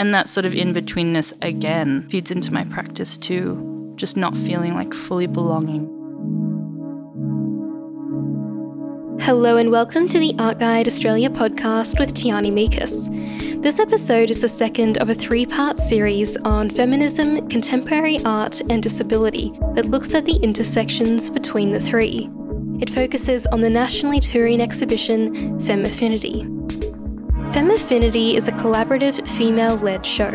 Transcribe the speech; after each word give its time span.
And 0.00 0.14
that 0.14 0.30
sort 0.30 0.46
of 0.46 0.54
in 0.54 0.72
betweenness 0.72 1.34
again 1.42 2.08
feeds 2.08 2.30
into 2.30 2.54
my 2.54 2.64
practice 2.64 3.18
too, 3.18 3.92
just 3.96 4.16
not 4.16 4.34
feeling 4.34 4.74
like 4.74 4.94
fully 4.94 5.26
belonging. 5.26 5.84
Hello 9.20 9.58
and 9.58 9.70
welcome 9.70 10.08
to 10.08 10.18
the 10.18 10.34
Art 10.38 10.58
Guide 10.58 10.88
Australia 10.88 11.28
podcast 11.28 11.98
with 12.00 12.14
Tiarney 12.14 12.50
Miekus. 12.50 13.10
This 13.60 13.78
episode 13.78 14.30
is 14.30 14.40
the 14.40 14.48
second 14.48 14.96
of 14.96 15.10
a 15.10 15.14
three 15.14 15.44
part 15.44 15.76
series 15.76 16.38
on 16.46 16.70
feminism, 16.70 17.46
contemporary 17.50 18.24
art, 18.24 18.62
and 18.70 18.82
disability 18.82 19.52
that 19.74 19.90
looks 19.90 20.14
at 20.14 20.24
the 20.24 20.36
intersections 20.36 21.28
between 21.28 21.72
the 21.72 21.80
three. 21.80 22.30
It 22.80 22.88
focuses 22.88 23.46
on 23.48 23.60
the 23.60 23.68
nationally 23.68 24.20
touring 24.20 24.62
exhibition 24.62 25.60
FEM-aFFINITY. 25.60 26.59
FEM-aFFINITY 27.52 28.36
is 28.36 28.46
a 28.46 28.52
collaborative 28.52 29.28
female 29.36 29.74
led 29.74 30.06
show. 30.06 30.30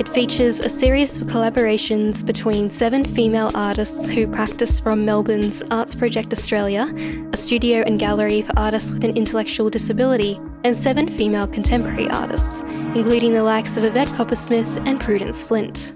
It 0.00 0.08
features 0.08 0.58
a 0.58 0.68
series 0.68 1.22
of 1.22 1.28
collaborations 1.28 2.26
between 2.26 2.68
seven 2.68 3.04
female 3.04 3.52
artists 3.54 4.10
who 4.10 4.26
practice 4.26 4.80
from 4.80 5.04
Melbourne's 5.04 5.62
Arts 5.70 5.94
Project 5.94 6.32
Australia, 6.32 6.92
a 7.32 7.36
studio 7.36 7.84
and 7.86 8.00
gallery 8.00 8.42
for 8.42 8.58
artists 8.58 8.90
with 8.90 9.04
an 9.04 9.16
intellectual 9.16 9.70
disability, 9.70 10.40
and 10.64 10.76
seven 10.76 11.06
female 11.06 11.46
contemporary 11.46 12.10
artists, 12.10 12.62
including 12.96 13.32
the 13.32 13.44
likes 13.44 13.76
of 13.76 13.84
Yvette 13.84 14.08
Coppersmith 14.08 14.82
and 14.88 15.00
Prudence 15.00 15.44
Flint. 15.44 15.92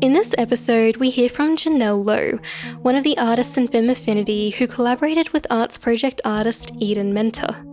In 0.00 0.12
this 0.12 0.32
episode, 0.38 0.98
we 0.98 1.10
hear 1.10 1.28
from 1.28 1.56
Janelle 1.56 2.04
Low, 2.04 2.38
one 2.82 2.94
of 2.94 3.02
the 3.02 3.18
artists 3.18 3.56
in 3.56 3.66
FEM-aFFINITY 3.66 4.54
who 4.54 4.68
collaborated 4.68 5.30
with 5.30 5.44
Arts 5.50 5.76
Project 5.76 6.20
artist 6.24 6.70
Eden 6.78 7.12
Menta. 7.12 7.64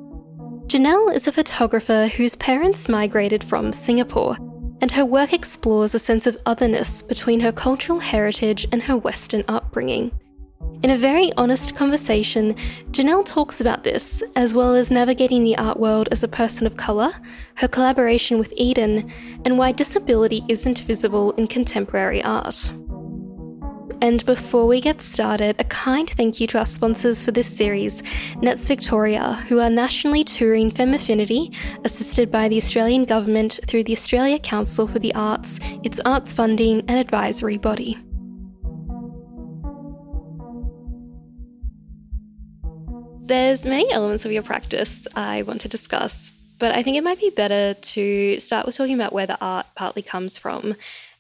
Janelle 0.76 1.16
is 1.16 1.26
a 1.26 1.32
photographer 1.32 2.08
whose 2.08 2.36
parents 2.36 2.90
migrated 2.90 3.42
from 3.42 3.72
Singapore, 3.72 4.36
and 4.82 4.92
her 4.92 5.06
work 5.06 5.32
explores 5.32 5.96
a 5.96 6.00
sense 6.00 6.28
of 6.28 6.36
otherness 6.46 7.02
between 7.02 7.40
her 7.40 7.54
cultural 7.54 8.00
heritage 8.00 8.68
and 8.74 8.84
her 8.84 8.98
Western 8.98 9.46
upbringing. 9.48 10.12
In 10.84 10.90
a 10.90 10.98
very 10.98 11.32
honest 11.38 11.78
conversation, 11.78 12.56
Janelle 12.92 13.24
talks 13.24 13.62
about 13.62 13.86
this, 13.86 14.22
as 14.36 14.54
well 14.54 14.76
as 14.76 14.92
navigating 14.92 15.46
the 15.46 15.58
art 15.58 15.80
world 15.80 16.10
as 16.12 16.24
a 16.24 16.28
person 16.28 16.68
of 16.68 16.76
colour, 16.76 17.14
her 17.54 17.70
collaboration 17.70 18.38
with 18.38 18.54
Eden, 18.58 19.10
and 19.46 19.58
why 19.58 19.72
disability 19.72 20.44
isn't 20.50 20.80
visible 20.80 21.32
in 21.38 21.48
contemporary 21.48 22.22
art. 22.22 22.74
And 24.06 24.24
before 24.24 24.68
we 24.68 24.82
get 24.82 25.02
started, 25.02 25.56
a 25.58 25.64
kind 25.64 26.08
thank 26.08 26.40
you 26.40 26.46
to 26.50 26.60
our 26.60 26.66
sponsors 26.68 27.26
for 27.26 27.32
this 27.32 27.48
series, 27.48 28.04
NETS 28.40 28.68
Victoria, 28.68 29.34
who 29.48 29.60
are 29.60 29.70
nationally 29.72 30.24
touring 30.24 30.70
FEM-aFFINITY, 30.70 31.52
assisted 31.84 32.32
by 32.32 32.48
the 32.48 32.58
Australian 32.58 33.06
Government 33.06 33.60
through 33.66 33.84
the 33.84 33.94
Australia 33.94 34.38
Council 34.38 34.88
for 34.88 35.00
the 35.00 35.12
Arts, 35.16 35.60
its 35.82 36.00
arts 36.06 36.34
funding 36.34 36.82
and 36.88 37.00
advisory 37.00 37.58
body. 37.58 37.98
There's 43.24 43.66
many 43.66 43.92
elements 43.92 44.24
of 44.24 44.32
your 44.32 44.44
practice 44.44 45.08
I 45.16 45.42
want 45.42 45.62
to 45.62 45.68
discuss, 45.68 46.32
but 46.60 46.76
I 46.76 46.84
think 46.84 46.96
it 46.96 47.04
might 47.04 47.20
be 47.20 47.32
better 47.32 47.74
to 47.74 48.40
start 48.40 48.68
with 48.68 48.78
talking 48.78 48.94
about 48.94 49.14
where 49.14 49.26
the 49.26 49.44
art 49.44 49.66
partly 49.74 50.04
comes 50.04 50.38
from. 50.38 50.76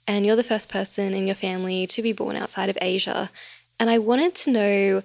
And 0.08 0.26
you're 0.26 0.36
the 0.36 0.44
first 0.44 0.70
person 0.70 1.14
in 1.14 1.26
your 1.26 1.36
family 1.36 1.88
to 1.88 2.02
be 2.02 2.14
born 2.14 2.36
outside 2.36 2.70
of 2.70 2.78
Asia. 2.82 3.30
And 3.80 3.90
I 3.90 3.98
wanted 3.98 4.36
to 4.36 4.52
know, 4.52 5.04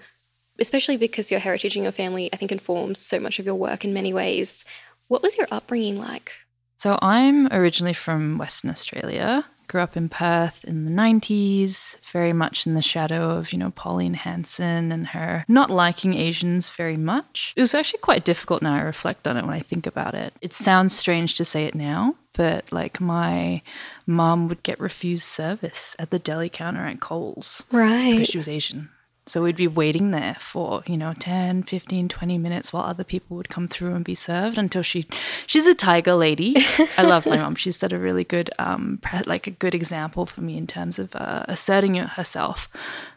especially 0.59 0.97
because 0.97 1.31
your 1.31 1.41
heritage 1.41 1.77
and 1.77 1.85
your 1.85 1.93
family, 1.93 2.31
I 2.33 2.37
think, 2.37 2.53
informs 2.53 2.99
so 2.99 3.19
much 3.19 3.39
of 3.39 3.47
your 3.47 3.55
work 3.55 3.85
in 3.85 3.95
many 3.95 4.13
ways, 4.13 4.65
what 5.09 5.23
was 5.23 5.37
your 5.37 5.49
upbringing 5.51 5.99
like? 5.99 6.33
So 6.77 6.99
I'm 7.03 7.47
originally 7.53 7.95
from 7.95 8.39
Western 8.39 8.71
Australia 8.71 9.45
grew 9.71 9.81
up 9.81 9.97
in 9.97 10.09
Perth 10.09 10.65
in 10.65 10.85
the 10.85 10.91
90s, 10.91 11.97
very 12.11 12.33
much 12.33 12.67
in 12.67 12.75
the 12.75 12.83
shadow 12.83 13.31
of, 13.31 13.53
you 13.53 13.59
know, 13.59 13.71
Pauline 13.71 14.15
Hanson 14.15 14.91
and 14.91 15.07
her 15.09 15.45
not 15.47 15.71
liking 15.71 16.15
Asians 16.15 16.69
very 16.71 16.97
much. 16.97 17.55
It 17.57 17.61
was 17.61 17.73
actually 17.73 18.01
quite 18.01 18.25
difficult 18.25 18.63
now 18.63 18.75
I 18.75 18.81
reflect 18.81 19.29
on 19.29 19.37
it 19.37 19.45
when 19.45 19.55
I 19.55 19.61
think 19.61 19.87
about 19.87 20.15
it. 20.15 20.35
It 20.41 20.53
sounds 20.53 20.93
strange 20.93 21.37
to 21.37 21.45
say 21.45 21.67
it 21.67 21.77
now, 21.77 22.17
but 22.33 22.73
like 22.73 23.01
my 23.01 23.63
mom 24.07 24.49
would 24.49 24.63
get 24.63 24.81
refused 24.81 25.25
service 25.25 25.97
at 25.99 26.11
the 26.11 26.19
deli 26.19 26.49
counter 26.49 26.87
at 26.87 27.01
Coles. 27.01 27.65
Right. 27.71 28.13
Because 28.13 28.29
she 28.29 28.39
was 28.39 28.49
Asian. 28.49 28.91
So 29.27 29.45
we'd 29.45 29.55
be 29.55 29.69
waiting 29.69 30.11
there 30.11 30.37
for, 30.41 30.83
you 30.87 30.97
know, 30.97 31.15
10, 31.17 31.63
15, 31.63 32.09
20 32.09 32.39
minutes 32.39 32.73
while 32.73 32.83
other 32.83 33.05
people 33.05 33.37
would 33.37 33.49
come 33.49 33.69
through 33.69 33.95
and 33.95 34.05
be 34.05 34.17
served 34.17 34.59
until 34.59 34.83
she, 34.83 35.07
she's 35.47 35.69
a 35.69 35.75
tiger 35.75 36.15
lady. 36.15 36.57
I 36.99 37.03
love 37.03 37.27
my 37.27 37.37
mom. 37.41 37.55
She's 37.55 37.77
set 37.77 37.93
a 37.93 37.99
really 37.99 38.25
good, 38.25 38.51
um, 38.59 39.01
like 39.27 39.47
a 39.47 39.53
good 39.53 39.75
example 39.75 40.27
for 40.27 40.41
me 40.41 40.57
in 40.57 40.67
terms 40.67 40.99
of 40.99 41.15
uh, 41.15 41.45
asserting 41.47 41.95
herself. 41.95 42.69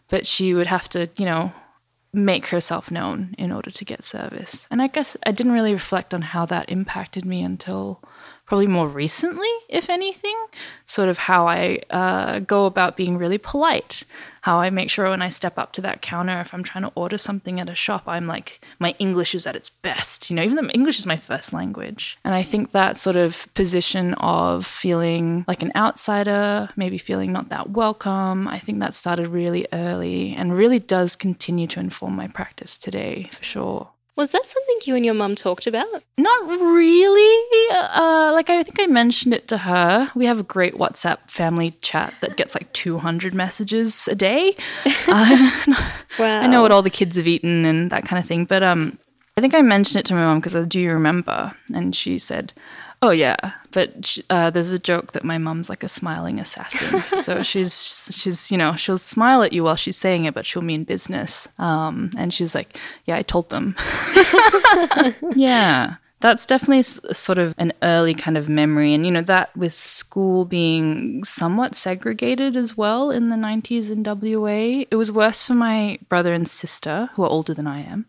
But 0.09 0.28
she 0.28 0.53
would 0.53 0.68
have 0.68 0.88
to, 0.90 1.09
you 1.18 1.25
know, 1.25 1.52
make 2.13 2.47
herself 2.47 2.91
known 2.91 3.34
in 3.40 3.52
order 3.52 3.72
to 3.72 3.85
get 3.85 4.03
service. 4.03 4.68
And 4.69 4.81
I 4.84 4.88
guess 4.88 5.18
I 5.25 5.31
didn't 5.31 5.53
really 5.53 5.73
reflect 5.73 6.13
on 6.13 6.22
how 6.22 6.46
that 6.46 6.69
impacted 6.69 7.25
me 7.25 7.41
until 7.41 8.03
probably 8.53 8.68
more 8.68 8.88
recently, 8.88 9.50
if 9.68 9.90
anything, 9.90 10.38
sort 10.86 11.09
of 11.09 11.18
how 11.18 11.47
I 11.47 11.80
uh, 11.90 12.38
go 12.38 12.68
about 12.68 12.96
being 12.96 13.18
really 13.18 13.40
polite, 13.40 14.03
how 14.41 14.59
I 14.59 14.69
make 14.69 14.91
sure 14.91 15.09
when 15.09 15.24
I 15.24 15.30
step 15.30 15.58
up 15.58 15.74
to 15.74 15.81
that 15.81 16.03
counter, 16.03 16.40
if 16.40 16.53
I'm 16.53 16.62
trying 16.62 16.84
to 16.84 16.91
order 16.94 17.18
something 17.18 17.59
at 17.59 17.68
a 17.68 17.74
shop, 17.74 18.03
I'm 18.06 18.28
like, 18.28 18.64
my 18.78 18.94
English 19.00 19.34
is 19.34 19.47
at 19.47 19.56
its 19.56 19.72
best. 19.72 20.30
You 20.30 20.36
know, 20.36 20.44
even 20.44 20.56
though 20.56 20.69
English 20.69 21.00
is 21.00 21.08
my 21.08 21.18
first 21.18 21.52
language. 21.52 22.19
And 22.24 22.36
I 22.36 22.44
think 22.44 22.74
that 22.74 22.96
sort 22.96 23.16
of 23.16 23.52
position 23.56 24.14
of 24.19 24.68
feeling 24.68 25.46
like 25.47 25.64
an 25.64 25.72
outsider, 25.75 26.70
maybe 26.75 27.00
feeling 27.00 27.31
not 27.31 27.50
that 27.50 27.72
welcome, 27.72 28.47
I 28.47 28.59
think 28.59 28.81
that 28.81 28.94
started 28.94 29.30
really 29.30 29.66
early 29.74 30.35
and 30.35 30.56
really 30.56 30.78
does 30.78 31.16
continue 31.16 31.66
to 31.70 31.80
inform 31.80 32.16
my 32.16 32.28
practice 32.28 32.78
today 32.78 33.31
for 33.31 33.44
sure. 33.44 33.90
Was 34.16 34.31
that 34.31 34.46
something 34.46 34.78
you 34.85 34.96
and 34.96 35.03
your 35.03 35.16
mum 35.16 35.34
talked 35.34 35.66
about? 35.66 35.88
Not 36.19 36.47
really. 36.47 37.68
Uh, 37.72 38.31
like 38.34 38.50
I 38.51 38.62
think 38.62 38.79
I 38.79 38.85
mentioned 38.85 39.34
it 39.34 39.47
to 39.47 39.57
her. 39.59 40.12
We 40.13 40.28
have 40.28 40.40
a 40.40 40.44
great 40.44 40.75
WhatsApp 40.75 41.29
family 41.29 41.72
chat 41.81 42.13
that 42.22 42.38
gets 42.38 42.53
like 42.53 42.72
200 42.73 43.34
messages 43.34 44.07
a 44.07 44.16
day. 44.16 44.56
Uh, 45.06 45.52
wow. 46.18 46.40
I 46.41 46.47
know 46.47 46.62
what 46.62 46.72
all 46.72 46.81
the 46.81 46.90
kids 46.90 47.18
have 47.18 47.28
eaten 47.28 47.66
and 47.66 47.91
that 47.91 48.06
kind 48.06 48.19
of 48.19 48.28
thing. 48.28 48.46
But 48.46 48.63
um, 48.63 48.97
I 49.38 49.41
think 49.41 49.53
I 49.53 49.62
mentioned 49.62 50.00
it 50.00 50.06
to 50.07 50.13
my 50.13 50.22
mum 50.22 50.40
because 50.40 50.56
I 50.56 50.63
do 50.63 50.88
remember? 50.90 51.53
And 51.73 51.96
she 51.96 52.18
said, 52.18 52.53
Oh 53.03 53.09
yeah, 53.09 53.36
but 53.72 54.18
uh, 54.30 54.50
there's 54.50 54.72
a 54.72 54.80
joke 54.80 55.12
that 55.12 55.25
my 55.25 55.38
mum's 55.38 55.69
like 55.69 55.84
a 55.84 55.90
smiling 55.90 56.40
assassin. 56.40 57.02
so 57.18 57.44
she's 57.44 58.09
she's 58.14 58.50
you 58.50 58.58
know 58.58 58.78
she'll 58.78 58.97
smile 58.97 59.44
at 59.44 59.52
you 59.52 59.66
while 59.66 59.75
she's 59.75 59.97
saying 59.97 60.24
it, 60.24 60.34
but 60.34 60.46
she'll 60.46 60.62
mean 60.62 60.86
business. 60.86 61.50
Um, 61.59 62.12
and 62.18 62.34
she's 62.34 62.56
like, 62.56 62.78
yeah, 63.03 63.18
I 63.18 63.22
told 63.24 63.50
them. 63.50 63.75
yeah, 65.36 65.96
that's 66.22 66.46
definitely 66.46 66.84
sort 66.84 67.40
of 67.40 67.53
an 67.58 67.74
early 67.81 68.14
kind 68.14 68.38
of 68.38 68.47
memory, 68.47 68.94
and 68.94 69.06
you 69.06 69.12
know 69.12 69.22
that 69.24 69.53
with 69.58 69.74
school 69.74 70.46
being 70.46 71.25
somewhat 71.25 71.75
segregated 71.75 72.56
as 72.56 72.78
well 72.78 73.12
in 73.12 73.28
the 73.28 73.35
90s 73.35 73.91
in 73.91 74.03
WA, 74.03 74.85
it 74.90 74.96
was 74.96 75.12
worse 75.12 75.44
for 75.44 75.56
my 75.56 76.00
brother 76.08 76.34
and 76.34 76.47
sister 76.47 77.09
who 77.16 77.24
are 77.24 77.30
older 77.30 77.53
than 77.53 77.68
I 77.68 77.81
am, 77.81 78.06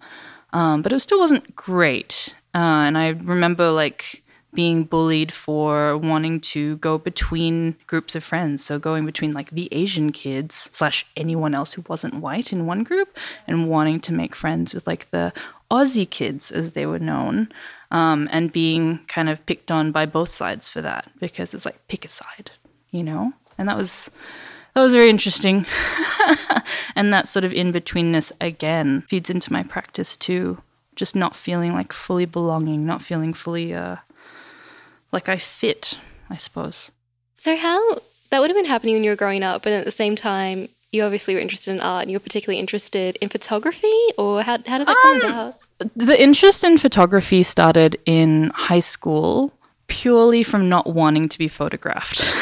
um, 0.52 0.82
but 0.82 0.92
it 0.92 1.00
still 1.00 1.18
wasn't 1.18 1.56
great. 1.56 2.32
Uh, 2.54 2.86
and 2.86 2.96
I 2.96 3.08
remember 3.08 3.72
like 3.72 4.22
being 4.54 4.84
bullied 4.84 5.32
for 5.32 5.96
wanting 5.98 6.40
to 6.40 6.76
go 6.76 6.96
between 6.98 7.76
groups 7.86 8.14
of 8.14 8.24
friends. 8.24 8.64
So 8.64 8.78
going 8.78 9.04
between 9.04 9.32
like 9.32 9.50
the 9.50 9.68
Asian 9.72 10.12
kids 10.12 10.68
slash 10.72 11.06
anyone 11.16 11.54
else 11.54 11.72
who 11.74 11.84
wasn't 11.88 12.14
white 12.14 12.52
in 12.52 12.66
one 12.66 12.84
group 12.84 13.18
and 13.46 13.68
wanting 13.68 14.00
to 14.00 14.12
make 14.12 14.36
friends 14.36 14.72
with 14.72 14.86
like 14.86 15.10
the 15.10 15.32
Aussie 15.70 16.08
kids 16.08 16.50
as 16.50 16.72
they 16.72 16.86
were 16.86 16.98
known. 16.98 17.48
Um, 17.90 18.28
and 18.32 18.52
being 18.52 19.00
kind 19.06 19.28
of 19.28 19.44
picked 19.46 19.70
on 19.70 19.92
by 19.92 20.04
both 20.06 20.28
sides 20.28 20.68
for 20.68 20.82
that 20.82 21.08
because 21.20 21.54
it's 21.54 21.64
like 21.64 21.86
pick 21.86 22.04
a 22.04 22.08
side, 22.08 22.50
you 22.90 23.04
know? 23.04 23.32
And 23.56 23.68
that 23.68 23.76
was 23.76 24.10
that 24.74 24.82
was 24.82 24.94
very 24.94 25.10
interesting. 25.10 25.66
and 26.96 27.12
that 27.12 27.28
sort 27.28 27.44
of 27.44 27.52
in 27.52 27.72
betweenness 27.72 28.32
again 28.40 29.02
feeds 29.02 29.30
into 29.30 29.52
my 29.52 29.62
practice 29.62 30.16
too. 30.16 30.60
Just 30.96 31.14
not 31.14 31.36
feeling 31.36 31.72
like 31.72 31.92
fully 31.92 32.24
belonging, 32.24 32.84
not 32.84 33.00
feeling 33.00 33.32
fully 33.32 33.72
uh, 33.74 33.96
like 35.14 35.30
I 35.30 35.38
fit, 35.38 35.96
I 36.28 36.36
suppose. 36.36 36.92
So 37.36 37.56
how 37.56 37.80
that 38.30 38.40
would 38.40 38.50
have 38.50 38.56
been 38.56 38.66
happening 38.66 38.94
when 38.94 39.04
you 39.04 39.10
were 39.10 39.16
growing 39.16 39.42
up, 39.42 39.62
but 39.62 39.72
at 39.72 39.84
the 39.84 39.90
same 39.90 40.16
time, 40.16 40.68
you 40.92 41.02
obviously 41.02 41.34
were 41.34 41.40
interested 41.40 41.70
in 41.70 41.80
art 41.80 42.02
and 42.02 42.10
you 42.10 42.16
were 42.16 42.22
particularly 42.22 42.58
interested 42.60 43.16
in 43.20 43.28
photography, 43.28 43.92
or 44.18 44.42
how, 44.42 44.58
how 44.66 44.78
did 44.78 44.88
that 44.88 44.96
um, 44.96 45.20
come 45.20 45.30
about? 45.30 45.54
The 45.96 46.20
interest 46.22 46.64
in 46.64 46.78
photography 46.78 47.42
started 47.42 47.96
in 48.04 48.50
high 48.54 48.80
school 48.80 49.52
purely 49.86 50.42
from 50.42 50.68
not 50.68 50.86
wanting 50.86 51.28
to 51.28 51.38
be 51.38 51.48
photographed. 51.48 52.20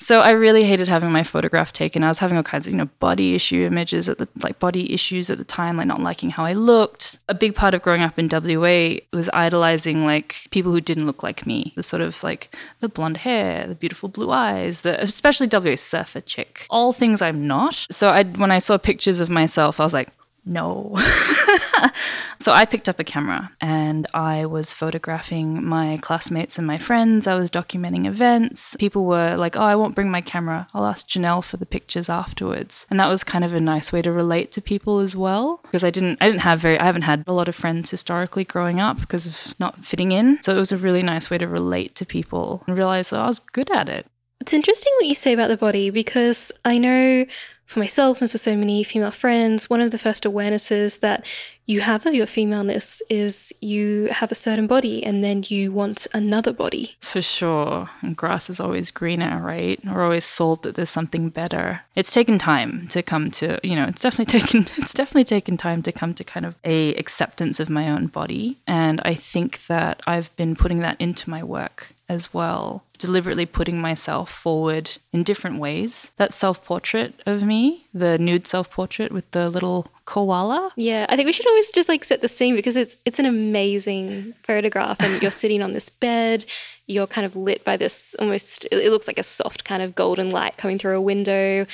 so 0.00 0.20
I 0.20 0.30
really 0.30 0.64
hated 0.64 0.88
having 0.88 1.12
my 1.12 1.22
photograph 1.22 1.74
taken. 1.74 2.02
I 2.02 2.08
was 2.08 2.18
having 2.18 2.38
all 2.38 2.42
kinds 2.42 2.66
of, 2.66 2.72
you 2.72 2.78
know, 2.78 2.88
body 3.00 3.34
issue 3.34 3.66
images 3.66 4.08
at 4.08 4.16
the 4.16 4.26
like 4.42 4.58
body 4.58 4.94
issues 4.94 5.28
at 5.28 5.36
the 5.36 5.44
time, 5.44 5.76
like 5.76 5.86
not 5.86 6.00
liking 6.00 6.30
how 6.30 6.46
I 6.46 6.54
looked. 6.54 7.18
A 7.28 7.34
big 7.34 7.54
part 7.54 7.74
of 7.74 7.82
growing 7.82 8.00
up 8.00 8.18
in 8.18 8.26
WA 8.32 9.00
was 9.12 9.28
idolizing 9.34 10.06
like 10.06 10.36
people 10.50 10.72
who 10.72 10.80
didn't 10.80 11.04
look 11.04 11.22
like 11.22 11.46
me. 11.46 11.74
The 11.76 11.82
sort 11.82 12.00
of 12.00 12.22
like 12.22 12.56
the 12.80 12.88
blonde 12.88 13.18
hair, 13.18 13.66
the 13.66 13.74
beautiful 13.74 14.08
blue 14.08 14.30
eyes, 14.30 14.80
the 14.80 14.98
especially 15.02 15.48
WA 15.52 15.76
surfer 15.76 16.22
chick. 16.22 16.66
All 16.70 16.94
things 16.94 17.20
I'm 17.20 17.46
not. 17.46 17.86
So 17.90 18.08
I 18.08 18.24
when 18.24 18.50
I 18.50 18.58
saw 18.58 18.78
pictures 18.78 19.20
of 19.20 19.28
myself, 19.28 19.80
I 19.80 19.82
was 19.82 19.92
like, 19.92 20.08
no. 20.44 20.96
so 22.38 22.52
I 22.52 22.64
picked 22.64 22.88
up 22.88 22.98
a 22.98 23.04
camera 23.04 23.52
and 23.60 24.06
I 24.14 24.46
was 24.46 24.72
photographing 24.72 25.64
my 25.64 25.98
classmates 26.00 26.58
and 26.58 26.66
my 26.66 26.78
friends. 26.78 27.26
I 27.26 27.36
was 27.36 27.50
documenting 27.50 28.06
events. 28.06 28.76
People 28.78 29.04
were 29.04 29.36
like, 29.36 29.56
oh, 29.56 29.62
I 29.62 29.76
won't 29.76 29.94
bring 29.94 30.10
my 30.10 30.20
camera. 30.20 30.68
I'll 30.74 30.86
ask 30.86 31.08
Janelle 31.08 31.44
for 31.44 31.56
the 31.56 31.66
pictures 31.66 32.08
afterwards. 32.08 32.86
And 32.90 32.98
that 32.98 33.08
was 33.08 33.24
kind 33.24 33.44
of 33.44 33.54
a 33.54 33.60
nice 33.60 33.92
way 33.92 34.02
to 34.02 34.12
relate 34.12 34.52
to 34.52 34.62
people 34.62 34.98
as 35.00 35.14
well. 35.14 35.60
Because 35.62 35.84
I 35.84 35.90
didn't 35.90 36.18
I 36.20 36.26
didn't 36.26 36.42
have 36.42 36.60
very 36.60 36.78
I 36.78 36.84
haven't 36.84 37.02
had 37.02 37.24
a 37.26 37.32
lot 37.32 37.48
of 37.48 37.54
friends 37.54 37.90
historically 37.90 38.44
growing 38.44 38.80
up 38.80 39.00
because 39.00 39.26
of 39.26 39.58
not 39.60 39.84
fitting 39.84 40.12
in. 40.12 40.42
So 40.42 40.54
it 40.54 40.58
was 40.58 40.72
a 40.72 40.78
really 40.78 41.02
nice 41.02 41.30
way 41.30 41.38
to 41.38 41.46
relate 41.46 41.94
to 41.96 42.06
people 42.06 42.64
and 42.66 42.76
realize 42.76 43.10
that 43.10 43.20
I 43.20 43.26
was 43.26 43.38
good 43.38 43.70
at 43.70 43.88
it. 43.88 44.06
It's 44.40 44.54
interesting 44.54 44.92
what 44.96 45.06
you 45.06 45.14
say 45.14 45.34
about 45.34 45.48
the 45.48 45.56
body 45.58 45.90
because 45.90 46.50
I 46.64 46.78
know 46.78 47.26
for 47.70 47.78
myself 47.78 48.20
and 48.20 48.28
for 48.28 48.36
so 48.36 48.56
many 48.56 48.82
female 48.82 49.12
friends, 49.12 49.70
one 49.70 49.80
of 49.80 49.92
the 49.92 49.98
first 49.98 50.24
awarenesses 50.24 50.98
that 50.98 51.24
you 51.66 51.80
have 51.82 52.04
of 52.04 52.12
your 52.12 52.26
femaleness 52.26 53.00
is 53.08 53.54
you 53.60 54.08
have 54.10 54.32
a 54.32 54.34
certain 54.34 54.66
body 54.66 55.04
and 55.04 55.22
then 55.22 55.44
you 55.46 55.70
want 55.70 56.08
another 56.12 56.52
body. 56.52 56.96
For 57.00 57.22
sure. 57.22 57.88
And 58.02 58.16
grass 58.16 58.50
is 58.50 58.58
always 58.58 58.90
greener, 58.90 59.40
right? 59.40 59.78
We're 59.84 60.02
always 60.02 60.24
sold 60.24 60.64
that 60.64 60.74
there's 60.74 60.90
something 60.90 61.28
better. 61.28 61.82
It's 61.94 62.12
taken 62.12 62.40
time 62.40 62.88
to 62.88 63.04
come 63.04 63.30
to, 63.32 63.60
you 63.62 63.76
know, 63.76 63.86
it's 63.86 64.02
definitely 64.02 64.40
taken 64.40 64.66
it's 64.76 64.92
definitely 64.92 65.22
taken 65.22 65.56
time 65.56 65.80
to 65.82 65.92
come 65.92 66.12
to 66.14 66.24
kind 66.24 66.44
of 66.44 66.56
a 66.64 66.96
acceptance 66.96 67.60
of 67.60 67.70
my 67.70 67.88
own 67.88 68.08
body. 68.08 68.56
And 68.66 69.00
I 69.04 69.14
think 69.14 69.66
that 69.68 70.02
I've 70.08 70.34
been 70.34 70.56
putting 70.56 70.80
that 70.80 71.00
into 71.00 71.30
my 71.30 71.44
work 71.44 71.92
as 72.10 72.34
well, 72.34 72.82
deliberately 72.98 73.46
putting 73.46 73.80
myself 73.80 74.28
forward 74.28 74.98
in 75.12 75.22
different 75.22 75.60
ways. 75.60 76.10
That 76.16 76.32
self 76.32 76.64
portrait 76.64 77.14
of 77.24 77.44
me, 77.44 77.86
the 77.94 78.18
nude 78.18 78.48
self 78.48 78.68
portrait 78.68 79.12
with 79.12 79.30
the 79.30 79.48
little 79.48 79.86
koala. 80.06 80.72
Yeah, 80.76 81.06
I 81.08 81.14
think 81.14 81.26
we 81.26 81.32
should 81.32 81.46
always 81.46 81.70
just 81.70 81.88
like 81.88 82.02
set 82.02 82.20
the 82.20 82.28
scene 82.28 82.56
because 82.56 82.76
it's 82.76 82.98
it's 83.06 83.20
an 83.20 83.26
amazing 83.26 84.32
photograph 84.42 85.00
and 85.00 85.22
you're 85.22 85.30
sitting 85.30 85.62
on 85.62 85.72
this 85.72 85.88
bed, 85.88 86.44
you're 86.88 87.06
kind 87.06 87.24
of 87.24 87.36
lit 87.36 87.64
by 87.64 87.76
this 87.76 88.16
almost 88.18 88.66
it 88.72 88.90
looks 88.90 89.06
like 89.06 89.18
a 89.18 89.22
soft 89.22 89.64
kind 89.64 89.82
of 89.82 89.94
golden 89.94 90.30
light 90.32 90.56
coming 90.56 90.78
through 90.78 90.96
a 90.96 91.00
window 91.00 91.64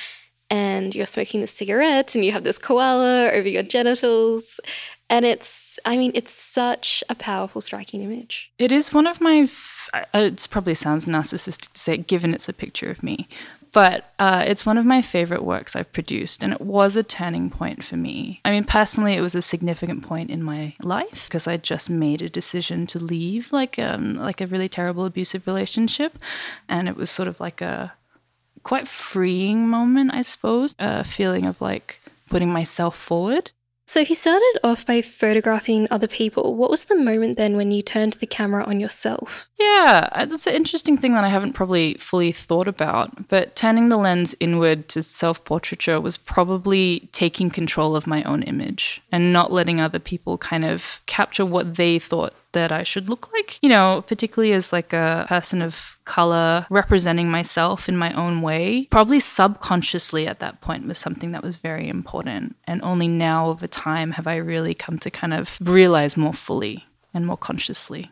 and 0.49 0.95
you're 0.95 1.05
smoking 1.05 1.41
the 1.41 1.47
cigarette 1.47 2.13
and 2.15 2.23
you 2.23 2.31
have 2.31 2.43
this 2.43 2.59
koala 2.59 3.31
over 3.31 3.49
your 3.49 3.63
genitals 3.63 4.59
and 5.09 5.25
it's 5.25 5.79
i 5.85 5.97
mean 5.97 6.11
it's 6.13 6.33
such 6.33 7.03
a 7.09 7.15
powerful 7.15 7.61
striking 7.61 8.01
image 8.01 8.51
it 8.57 8.71
is 8.71 8.93
one 8.93 9.07
of 9.07 9.21
my 9.21 9.47
it 10.13 10.47
probably 10.49 10.75
sounds 10.75 11.05
narcissistic 11.05 11.71
to 11.71 11.79
say 11.79 11.97
given 11.97 12.33
it's 12.33 12.49
a 12.49 12.53
picture 12.53 12.89
of 12.89 13.03
me 13.03 13.27
but 13.77 14.11
uh, 14.17 14.43
it's 14.47 14.65
one 14.65 14.77
of 14.77 14.85
my 14.85 15.01
favorite 15.03 15.43
works 15.43 15.75
I've 15.75 15.91
produced, 15.93 16.41
and 16.41 16.53
it 16.53 16.61
was 16.61 16.95
a 16.95 17.03
turning 17.03 17.51
point 17.51 17.83
for 17.83 17.95
me. 17.95 18.41
I 18.43 18.49
mean, 18.49 18.63
personally, 18.63 19.13
it 19.13 19.21
was 19.21 19.35
a 19.35 19.41
significant 19.41 20.03
point 20.03 20.31
in 20.31 20.41
my 20.41 20.73
life 20.81 21.25
because 21.27 21.47
I 21.47 21.57
just 21.57 21.87
made 21.87 22.23
a 22.23 22.29
decision 22.29 22.87
to 22.87 22.99
leave, 22.99 23.51
like 23.53 23.77
um, 23.77 24.15
like 24.15 24.41
a 24.41 24.47
really 24.47 24.69
terrible 24.69 25.05
abusive 25.05 25.45
relationship, 25.45 26.17
and 26.67 26.87
it 26.87 26.95
was 26.95 27.11
sort 27.11 27.27
of 27.27 27.39
like 27.39 27.61
a 27.61 27.93
quite 28.63 28.87
freeing 28.87 29.67
moment, 29.67 30.11
I 30.11 30.23
suppose, 30.23 30.73
a 30.79 31.03
feeling 31.03 31.45
of 31.45 31.61
like 31.61 31.99
putting 32.29 32.51
myself 32.51 32.95
forward. 32.95 33.51
So 33.89 34.01
you 34.01 34.15
started 34.15 34.59
off 34.65 34.85
by 34.85 35.01
photographing 35.01 35.87
other 35.89 36.09
people. 36.09 36.55
What 36.55 36.69
was 36.69 36.85
the 36.85 36.95
moment 36.97 37.37
then 37.37 37.55
when 37.55 37.71
you 37.71 37.81
turned 37.81 38.13
the 38.13 38.27
camera 38.27 38.65
on 38.65 38.81
yourself? 38.81 39.47
Yeah, 39.57 40.09
uh, 40.11 40.25
that's 40.25 40.45
an 40.45 40.55
interesting 40.55 40.97
thing 40.97 41.13
that 41.13 41.23
I 41.23 41.29
haven't 41.29 41.53
probably 41.53 41.93
fully 41.93 42.33
thought 42.33 42.67
about. 42.67 43.29
But 43.29 43.55
turning 43.55 43.87
the 43.87 43.95
lens 43.95 44.35
inward 44.41 44.89
to 44.89 45.01
self 45.01 45.45
portraiture 45.45 46.01
was 46.01 46.17
probably 46.17 47.07
taking 47.13 47.49
control 47.49 47.95
of 47.95 48.07
my 48.07 48.23
own 48.23 48.43
image 48.43 49.01
and 49.09 49.31
not 49.31 49.53
letting 49.53 49.79
other 49.79 49.99
people 49.99 50.37
kind 50.37 50.65
of 50.65 51.01
capture 51.05 51.45
what 51.45 51.75
they 51.75 51.97
thought 51.97 52.33
that 52.53 52.71
I 52.71 52.83
should 52.83 53.09
look 53.09 53.31
like. 53.33 53.59
You 53.61 53.69
know, 53.69 54.03
particularly 54.07 54.53
as 54.53 54.73
like 54.73 54.93
a 54.93 55.25
person 55.27 55.61
of 55.61 55.99
color 56.05 56.65
representing 56.69 57.29
myself 57.29 57.89
in 57.89 57.97
my 57.97 58.13
own 58.13 58.41
way. 58.41 58.87
Probably 58.89 59.19
subconsciously 59.19 60.27
at 60.27 60.39
that 60.39 60.61
point 60.61 60.87
was 60.87 60.97
something 60.97 61.31
that 61.33 61.43
was 61.43 61.57
very 61.57 61.87
important. 61.87 62.55
And 62.65 62.81
only 62.81 63.07
now 63.07 63.47
over 63.47 63.67
time 63.67 64.11
have 64.11 64.27
I 64.27 64.37
really 64.37 64.73
come 64.73 64.97
to 64.99 65.11
kind 65.11 65.33
of 65.33 65.57
realize 65.61 66.17
more 66.17 66.33
fully 66.33 66.85
and 67.13 67.25
more 67.25 67.37
consciously. 67.37 68.09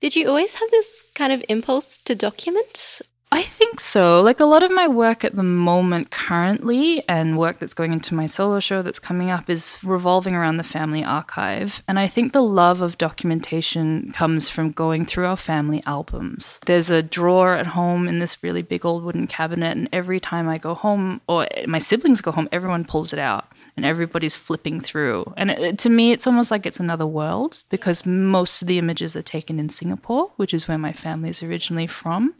Did 0.00 0.14
you 0.14 0.28
always 0.28 0.54
have 0.54 0.70
this 0.70 1.04
kind 1.14 1.32
of 1.32 1.44
impulse 1.48 1.96
to 1.98 2.14
document? 2.14 3.02
I 3.30 3.42
think 3.42 3.78
so. 3.78 4.22
Like 4.22 4.40
a 4.40 4.46
lot 4.46 4.62
of 4.62 4.70
my 4.70 4.88
work 4.88 5.22
at 5.22 5.36
the 5.36 5.42
moment, 5.42 6.10
currently, 6.10 7.06
and 7.06 7.38
work 7.38 7.58
that's 7.58 7.74
going 7.74 7.92
into 7.92 8.14
my 8.14 8.26
solo 8.26 8.58
show 8.58 8.80
that's 8.80 8.98
coming 8.98 9.30
up 9.30 9.50
is 9.50 9.78
revolving 9.84 10.34
around 10.34 10.56
the 10.56 10.64
family 10.64 11.04
archive. 11.04 11.82
And 11.86 11.98
I 11.98 12.06
think 12.06 12.32
the 12.32 12.42
love 12.42 12.80
of 12.80 12.96
documentation 12.96 14.12
comes 14.12 14.48
from 14.48 14.72
going 14.72 15.04
through 15.04 15.26
our 15.26 15.36
family 15.36 15.82
albums. 15.84 16.58
There's 16.64 16.88
a 16.88 17.02
drawer 17.02 17.54
at 17.54 17.66
home 17.66 18.08
in 18.08 18.18
this 18.18 18.42
really 18.42 18.62
big 18.62 18.86
old 18.86 19.04
wooden 19.04 19.26
cabinet, 19.26 19.76
and 19.76 19.90
every 19.92 20.20
time 20.20 20.48
I 20.48 20.56
go 20.56 20.74
home, 20.74 21.20
or 21.28 21.46
my 21.66 21.78
siblings 21.78 22.22
go 22.22 22.32
home, 22.32 22.48
everyone 22.50 22.86
pulls 22.86 23.12
it 23.12 23.18
out 23.18 23.46
and 23.78 23.86
everybody's 23.86 24.36
flipping 24.36 24.80
through. 24.80 25.32
And 25.36 25.52
it, 25.52 25.78
to 25.78 25.88
me, 25.88 26.10
it's 26.10 26.26
almost 26.26 26.50
like 26.50 26.66
it's 26.66 26.80
another 26.80 27.06
world 27.06 27.62
because 27.68 28.04
most 28.04 28.60
of 28.60 28.66
the 28.66 28.76
images 28.76 29.14
are 29.14 29.22
taken 29.22 29.60
in 29.60 29.68
Singapore, 29.68 30.32
which 30.34 30.52
is 30.52 30.66
where 30.66 30.76
my 30.76 30.92
family 30.92 31.28
is 31.28 31.44
originally 31.44 31.86
from. 31.86 32.34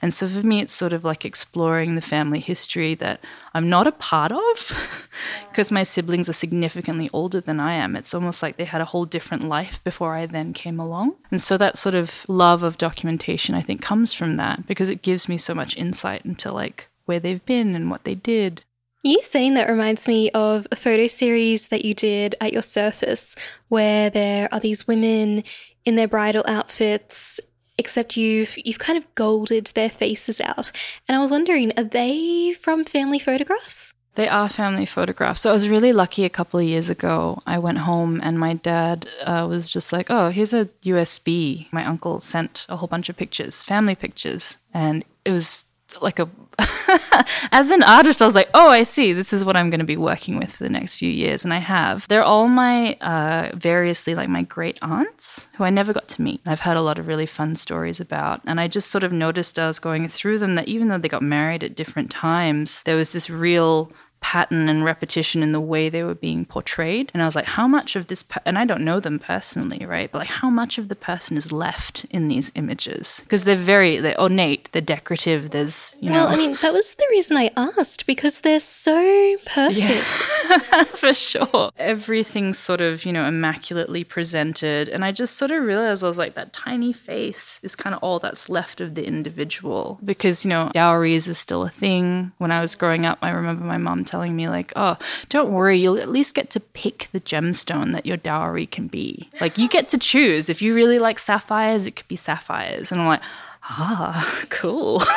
And 0.00 0.14
so 0.14 0.28
for 0.28 0.46
me, 0.46 0.60
it's 0.60 0.72
sort 0.72 0.92
of 0.92 1.04
like 1.04 1.24
exploring 1.24 1.96
the 1.96 2.00
family 2.00 2.38
history 2.38 2.94
that 2.94 3.18
I'm 3.52 3.68
not 3.68 3.88
a 3.88 3.92
part 3.92 4.30
of 4.30 5.08
because 5.50 5.72
my 5.72 5.82
siblings 5.82 6.28
are 6.28 6.32
significantly 6.32 7.10
older 7.12 7.40
than 7.40 7.58
I 7.58 7.72
am. 7.72 7.96
It's 7.96 8.14
almost 8.14 8.40
like 8.40 8.56
they 8.56 8.64
had 8.64 8.80
a 8.80 8.84
whole 8.84 9.06
different 9.06 9.48
life 9.48 9.82
before 9.82 10.14
I 10.14 10.26
then 10.26 10.52
came 10.52 10.78
along. 10.78 11.16
And 11.32 11.42
so 11.42 11.58
that 11.58 11.76
sort 11.76 11.96
of 11.96 12.24
love 12.28 12.62
of 12.62 12.78
documentation, 12.78 13.56
I 13.56 13.60
think, 13.60 13.82
comes 13.82 14.12
from 14.12 14.36
that 14.36 14.68
because 14.68 14.88
it 14.88 15.02
gives 15.02 15.28
me 15.28 15.36
so 15.36 15.52
much 15.52 15.76
insight 15.76 16.24
into 16.24 16.52
like 16.52 16.88
where 17.06 17.18
they've 17.18 17.44
been 17.44 17.74
and 17.74 17.90
what 17.90 18.04
they 18.04 18.14
did. 18.14 18.62
You 19.06 19.22
saying 19.22 19.54
that 19.54 19.68
reminds 19.70 20.08
me 20.08 20.32
of 20.32 20.66
a 20.72 20.74
photo 20.74 21.06
series 21.06 21.68
that 21.68 21.84
you 21.84 21.94
did 21.94 22.34
at 22.40 22.52
your 22.52 22.60
surface 22.60 23.36
where 23.68 24.10
there 24.10 24.48
are 24.50 24.58
these 24.58 24.88
women 24.88 25.44
in 25.84 25.94
their 25.94 26.08
bridal 26.08 26.42
outfits 26.48 27.38
except 27.78 28.16
you've 28.16 28.56
you've 28.64 28.80
kind 28.80 28.98
of 28.98 29.14
golded 29.14 29.66
their 29.76 29.90
faces 29.90 30.40
out. 30.40 30.72
And 31.06 31.14
I 31.14 31.20
was 31.20 31.30
wondering, 31.30 31.70
are 31.78 31.84
they 31.84 32.54
from 32.54 32.84
family 32.84 33.20
photographs? 33.20 33.94
They 34.16 34.28
are 34.28 34.48
family 34.48 34.86
photographs. 34.86 35.42
So 35.42 35.50
I 35.50 35.52
was 35.52 35.68
really 35.68 35.92
lucky 35.92 36.24
a 36.24 36.28
couple 36.28 36.58
of 36.58 36.66
years 36.66 36.90
ago. 36.90 37.40
I 37.46 37.60
went 37.60 37.78
home 37.78 38.20
and 38.24 38.40
my 38.40 38.54
dad 38.54 39.06
uh, 39.24 39.46
was 39.48 39.70
just 39.70 39.92
like, 39.92 40.10
oh, 40.10 40.30
here's 40.30 40.52
a 40.52 40.64
USB. 40.82 41.68
My 41.70 41.84
uncle 41.84 42.18
sent 42.18 42.66
a 42.68 42.78
whole 42.78 42.88
bunch 42.88 43.08
of 43.08 43.16
pictures, 43.16 43.62
family 43.62 43.94
pictures. 43.94 44.58
And 44.74 45.04
it 45.24 45.30
was 45.30 45.64
like 46.02 46.18
a 46.18 46.28
as 47.52 47.70
an 47.70 47.82
artist, 47.82 48.22
I 48.22 48.26
was 48.26 48.34
like, 48.34 48.50
oh, 48.54 48.68
I 48.68 48.82
see. 48.82 49.12
This 49.12 49.32
is 49.32 49.44
what 49.44 49.56
I'm 49.56 49.70
going 49.70 49.80
to 49.80 49.86
be 49.86 49.96
working 49.96 50.38
with 50.38 50.54
for 50.54 50.64
the 50.64 50.70
next 50.70 50.96
few 50.96 51.10
years. 51.10 51.44
And 51.44 51.52
I 51.52 51.58
have. 51.58 52.08
They're 52.08 52.22
all 52.22 52.48
my 52.48 52.94
uh, 53.00 53.50
variously 53.54 54.14
like 54.14 54.28
my 54.28 54.42
great 54.42 54.78
aunts 54.82 55.48
who 55.56 55.64
I 55.64 55.70
never 55.70 55.92
got 55.92 56.08
to 56.08 56.22
meet. 56.22 56.40
I've 56.46 56.60
heard 56.60 56.76
a 56.76 56.82
lot 56.82 56.98
of 56.98 57.06
really 57.06 57.26
fun 57.26 57.56
stories 57.56 58.00
about. 58.00 58.40
And 58.46 58.60
I 58.60 58.68
just 58.68 58.90
sort 58.90 59.04
of 59.04 59.12
noticed 59.12 59.58
as 59.58 59.78
going 59.78 60.08
through 60.08 60.38
them 60.38 60.54
that 60.54 60.68
even 60.68 60.88
though 60.88 60.98
they 60.98 61.08
got 61.08 61.22
married 61.22 61.64
at 61.64 61.76
different 61.76 62.10
times, 62.10 62.82
there 62.84 62.96
was 62.96 63.12
this 63.12 63.28
real 63.28 63.92
pattern 64.26 64.68
and 64.68 64.84
repetition 64.84 65.40
in 65.40 65.52
the 65.52 65.60
way 65.60 65.88
they 65.88 66.02
were 66.02 66.12
being 66.12 66.44
portrayed. 66.44 67.12
And 67.14 67.22
I 67.22 67.26
was 67.26 67.36
like, 67.36 67.44
how 67.44 67.68
much 67.68 67.94
of 67.94 68.08
this, 68.08 68.24
and 68.44 68.58
I 68.58 68.64
don't 68.64 68.80
know 68.80 68.98
them 68.98 69.20
personally, 69.20 69.86
right? 69.86 70.10
But 70.10 70.18
like, 70.18 70.28
how 70.42 70.50
much 70.50 70.78
of 70.78 70.88
the 70.88 70.96
person 70.96 71.36
is 71.36 71.52
left 71.52 72.04
in 72.10 72.26
these 72.26 72.50
images? 72.56 73.20
Because 73.22 73.44
they're 73.44 73.54
very, 73.54 73.98
they're 73.98 74.20
ornate, 74.20 74.68
they're 74.72 74.82
decorative, 74.82 75.50
there's, 75.50 75.94
you 76.00 76.10
well, 76.10 76.28
know. 76.28 76.34
I 76.34 76.36
mean, 76.38 76.58
that 76.60 76.72
was 76.72 76.96
the 76.96 77.06
reason 77.12 77.36
I 77.36 77.52
asked 77.56 78.04
because 78.04 78.40
they're 78.40 78.58
so 78.58 79.36
perfect. 79.46 79.78
Yeah. 79.78 80.82
For 80.96 81.14
sure. 81.14 81.70
Everything's 81.76 82.58
sort 82.58 82.80
of, 82.80 83.04
you 83.04 83.12
know, 83.12 83.28
immaculately 83.28 84.02
presented. 84.02 84.88
And 84.88 85.04
I 85.04 85.12
just 85.12 85.36
sort 85.36 85.52
of 85.52 85.62
realized 85.62 86.02
I 86.02 86.08
was 86.08 86.18
like, 86.18 86.34
that 86.34 86.52
tiny 86.52 86.92
face 86.92 87.60
is 87.62 87.76
kind 87.76 87.94
of 87.94 88.02
all 88.02 88.18
that's 88.18 88.48
left 88.48 88.80
of 88.80 88.96
the 88.96 89.06
individual. 89.06 90.00
Because, 90.04 90.44
you 90.44 90.48
know, 90.48 90.72
dowries 90.74 91.28
is 91.28 91.38
still 91.38 91.62
a 91.62 91.70
thing. 91.70 92.32
When 92.38 92.50
I 92.50 92.60
was 92.60 92.74
growing 92.74 93.06
up, 93.06 93.18
I 93.22 93.30
remember 93.30 93.64
my 93.64 93.78
mom 93.78 94.04
telling 94.04 94.15
telling 94.16 94.34
me 94.34 94.48
like, 94.48 94.72
"Oh, 94.76 94.96
don't 95.28 95.52
worry, 95.52 95.76
you'll 95.76 95.98
at 95.98 96.08
least 96.08 96.34
get 96.34 96.48
to 96.50 96.60
pick 96.60 97.08
the 97.12 97.20
gemstone 97.20 97.92
that 97.92 98.06
your 98.06 98.16
dowry 98.16 98.64
can 98.64 98.88
be. 98.88 99.28
Like 99.42 99.58
you 99.58 99.68
get 99.68 99.90
to 99.90 99.98
choose. 99.98 100.48
If 100.48 100.62
you 100.62 100.74
really 100.74 100.98
like 100.98 101.18
sapphires, 101.18 101.86
it 101.86 101.96
could 101.96 102.08
be 102.08 102.16
sapphires." 102.16 102.90
And 102.90 103.02
I'm 103.02 103.06
like, 103.06 103.20
"Ah, 103.64 104.42
cool." 104.48 105.02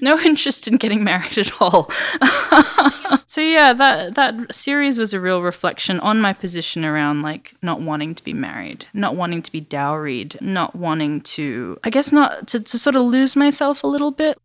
no 0.00 0.16
interest 0.20 0.68
in 0.68 0.76
getting 0.76 1.02
married 1.02 1.38
at 1.38 1.60
all. 1.60 1.90
so 3.26 3.40
yeah, 3.40 3.72
that 3.72 4.14
that 4.14 4.54
series 4.54 4.96
was 4.96 5.12
a 5.12 5.18
real 5.18 5.42
reflection 5.42 5.98
on 5.98 6.20
my 6.20 6.32
position 6.32 6.84
around 6.84 7.22
like 7.22 7.52
not 7.62 7.80
wanting 7.80 8.14
to 8.14 8.22
be 8.22 8.32
married, 8.32 8.86
not 8.94 9.16
wanting 9.16 9.42
to 9.42 9.50
be 9.50 9.60
dowried, 9.60 10.38
not 10.40 10.76
wanting 10.76 11.20
to 11.34 11.80
I 11.82 11.90
guess 11.90 12.12
not 12.12 12.46
to, 12.48 12.60
to 12.60 12.78
sort 12.78 12.94
of 12.94 13.02
lose 13.02 13.34
myself 13.34 13.82
a 13.82 13.88
little 13.88 14.12
bit. 14.12 14.38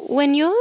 When 0.00 0.34
you're 0.34 0.54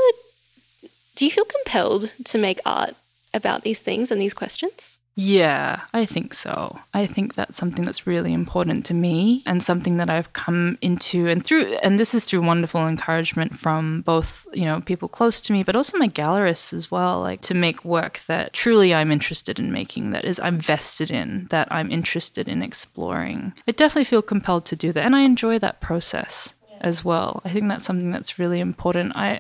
do 1.18 1.26
you 1.26 1.32
feel 1.32 1.46
compelled 1.46 2.14
to 2.26 2.38
make 2.38 2.60
art 2.66 2.96
about 3.34 3.64
these 3.64 3.82
things 3.82 4.12
and 4.12 4.22
these 4.22 4.36
questions? 4.36 5.00
Yeah, 5.20 5.82
I 5.96 6.06
think 6.06 6.36
so. 6.36 6.78
I 6.94 7.08
think 7.08 7.34
that's 7.34 7.58
something 7.58 7.84
that's 7.84 8.06
really 8.06 8.34
important 8.34 8.86
to 8.86 8.94
me 8.94 9.42
and 9.48 9.64
something 9.64 9.98
that 9.98 10.12
I've 10.12 10.32
come 10.34 10.78
into 10.80 11.28
and 11.28 11.44
through 11.44 11.74
and 11.82 12.00
this 12.00 12.14
is 12.14 12.24
through 12.24 12.44
wonderful 12.44 12.88
encouragement 12.88 13.58
from 13.58 14.02
both, 14.02 14.46
you 14.54 14.64
know, 14.64 14.80
people 14.82 15.08
close 15.08 15.42
to 15.42 15.54
me, 15.54 15.64
but 15.64 15.76
also 15.76 15.98
my 15.98 16.08
gallerists 16.08 16.72
as 16.72 16.92
well, 16.92 17.20
like 17.20 17.42
to 17.42 17.56
make 17.56 17.84
work 17.84 18.22
that 18.28 18.54
truly 18.54 18.94
I'm 18.94 19.12
interested 19.12 19.58
in 19.58 19.72
making, 19.72 20.12
that 20.12 20.24
is 20.24 20.40
I'm 20.40 20.60
vested 20.60 21.10
in, 21.10 21.48
that 21.50 21.68
I'm 21.72 21.92
interested 21.92 22.48
in 22.48 22.62
exploring. 22.62 23.54
I 23.68 23.72
definitely 23.72 24.04
feel 24.04 24.22
compelled 24.22 24.68
to 24.68 24.76
do 24.76 24.92
that 24.92 25.04
and 25.04 25.16
I 25.16 25.22
enjoy 25.22 25.58
that 25.58 25.82
process 25.82 26.54
as 26.82 27.04
well. 27.04 27.42
I 27.44 27.50
think 27.50 27.70
that's 27.70 27.86
something 27.86 28.12
that's 28.12 28.38
really 28.38 28.60
important. 28.60 29.16
I 29.16 29.40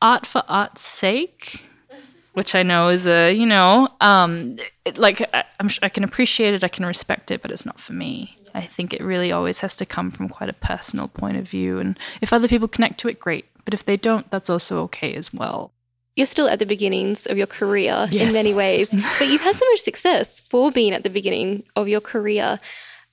art 0.00 0.26
for 0.26 0.42
art's 0.48 0.82
sake 0.82 1.64
which 2.38 2.54
I 2.54 2.62
know 2.62 2.88
is 2.88 3.06
a 3.06 3.32
you 3.32 3.46
know 3.46 3.88
um, 4.00 4.56
it, 4.84 4.96
like 4.96 5.20
I, 5.34 5.44
am 5.58 5.68
I 5.82 5.88
can 5.88 6.04
appreciate 6.04 6.54
it, 6.54 6.62
I 6.62 6.68
can 6.68 6.86
respect 6.86 7.32
it, 7.32 7.42
but 7.42 7.50
it's 7.50 7.66
not 7.66 7.80
for 7.80 7.92
me. 7.92 8.38
I 8.54 8.62
think 8.62 8.94
it 8.94 9.02
really 9.02 9.32
always 9.32 9.60
has 9.60 9.74
to 9.76 9.84
come 9.84 10.10
from 10.12 10.28
quite 10.28 10.48
a 10.48 10.52
personal 10.52 11.08
point 11.08 11.36
of 11.36 11.48
view, 11.48 11.80
and 11.80 11.98
if 12.20 12.32
other 12.32 12.46
people 12.46 12.68
connect 12.68 13.00
to 13.00 13.08
it, 13.08 13.18
great. 13.18 13.46
But 13.64 13.74
if 13.74 13.84
they 13.84 13.96
don't, 13.96 14.30
that's 14.30 14.48
also 14.48 14.80
okay 14.84 15.12
as 15.14 15.34
well. 15.34 15.72
You're 16.14 16.26
still 16.26 16.48
at 16.48 16.60
the 16.60 16.66
beginnings 16.66 17.26
of 17.26 17.36
your 17.36 17.46
career 17.48 18.06
yes. 18.10 18.28
in 18.28 18.32
many 18.32 18.54
ways, 18.54 18.90
but 19.18 19.28
you've 19.28 19.42
had 19.42 19.56
so 19.56 19.66
much 19.70 19.80
success 19.80 20.40
for 20.40 20.70
being 20.70 20.92
at 20.92 21.02
the 21.02 21.10
beginning 21.10 21.64
of 21.74 21.88
your 21.88 22.00
career. 22.00 22.60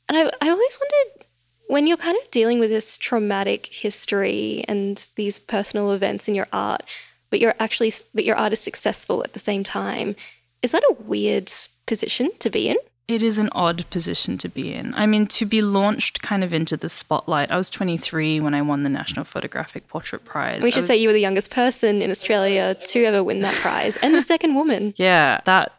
And 0.08 0.18
I, 0.18 0.22
I 0.40 0.50
always 0.50 0.78
wondered 0.80 1.25
when 1.68 1.88
you're 1.88 1.98
kind 1.98 2.18
of 2.22 2.32
dealing 2.32 2.60
with 2.60 2.70
this 2.70 2.98
traumatic 2.98 3.68
history 3.68 4.64
and 4.68 5.08
these 5.16 5.40
personal 5.40 5.92
events 5.92 6.28
in 6.28 6.36
your 6.36 6.48
art, 6.54 6.84
but 7.30 7.40
you're 7.40 7.56
actually 7.60 7.92
but 8.14 8.24
your 8.24 8.36
art 8.36 8.54
is 8.54 8.60
successful 8.60 9.24
at 9.24 9.34
the 9.34 9.40
same 9.40 9.64
time. 9.64 10.16
Is 10.62 10.72
that 10.72 10.84
a 10.84 10.96
weird 11.00 11.52
position 11.86 12.32
to 12.40 12.50
be 12.50 12.70
in? 12.70 12.78
It 13.08 13.22
is 13.22 13.38
an 13.38 13.50
odd 13.52 13.88
position 13.92 14.40
to 14.40 14.50
be 14.50 14.74
in. 14.74 14.96
I 14.96 15.06
mean, 15.06 15.28
to 15.28 15.46
be 15.46 15.62
launched 15.62 16.24
kind 16.24 16.44
of 16.44 16.54
into 16.54 16.76
the 16.76 16.90
spotlight. 16.90 17.52
I 17.52 17.58
was 17.58 17.70
23 17.70 18.40
when 18.40 18.56
I 18.56 18.64
won 18.64 18.82
the 18.82 18.90
National 18.90 19.24
Photographic 19.26 19.88
Portrait 19.88 20.26
Prize. 20.26 20.64
We 20.64 20.72
should 20.72 20.80
was, 20.80 20.88
say 20.88 20.98
you 20.98 21.10
were 21.10 21.14
the 21.14 21.20
youngest 21.20 21.52
person 21.52 22.02
in 22.02 22.10
Australia 22.10 22.74
to 22.74 23.04
ever 23.04 23.24
win 23.24 23.42
that 23.42 23.54
prize 23.56 23.98
and 23.98 24.16
the 24.16 24.22
second 24.22 24.56
woman. 24.56 24.94
Yeah, 25.06 25.42
that 25.46 25.74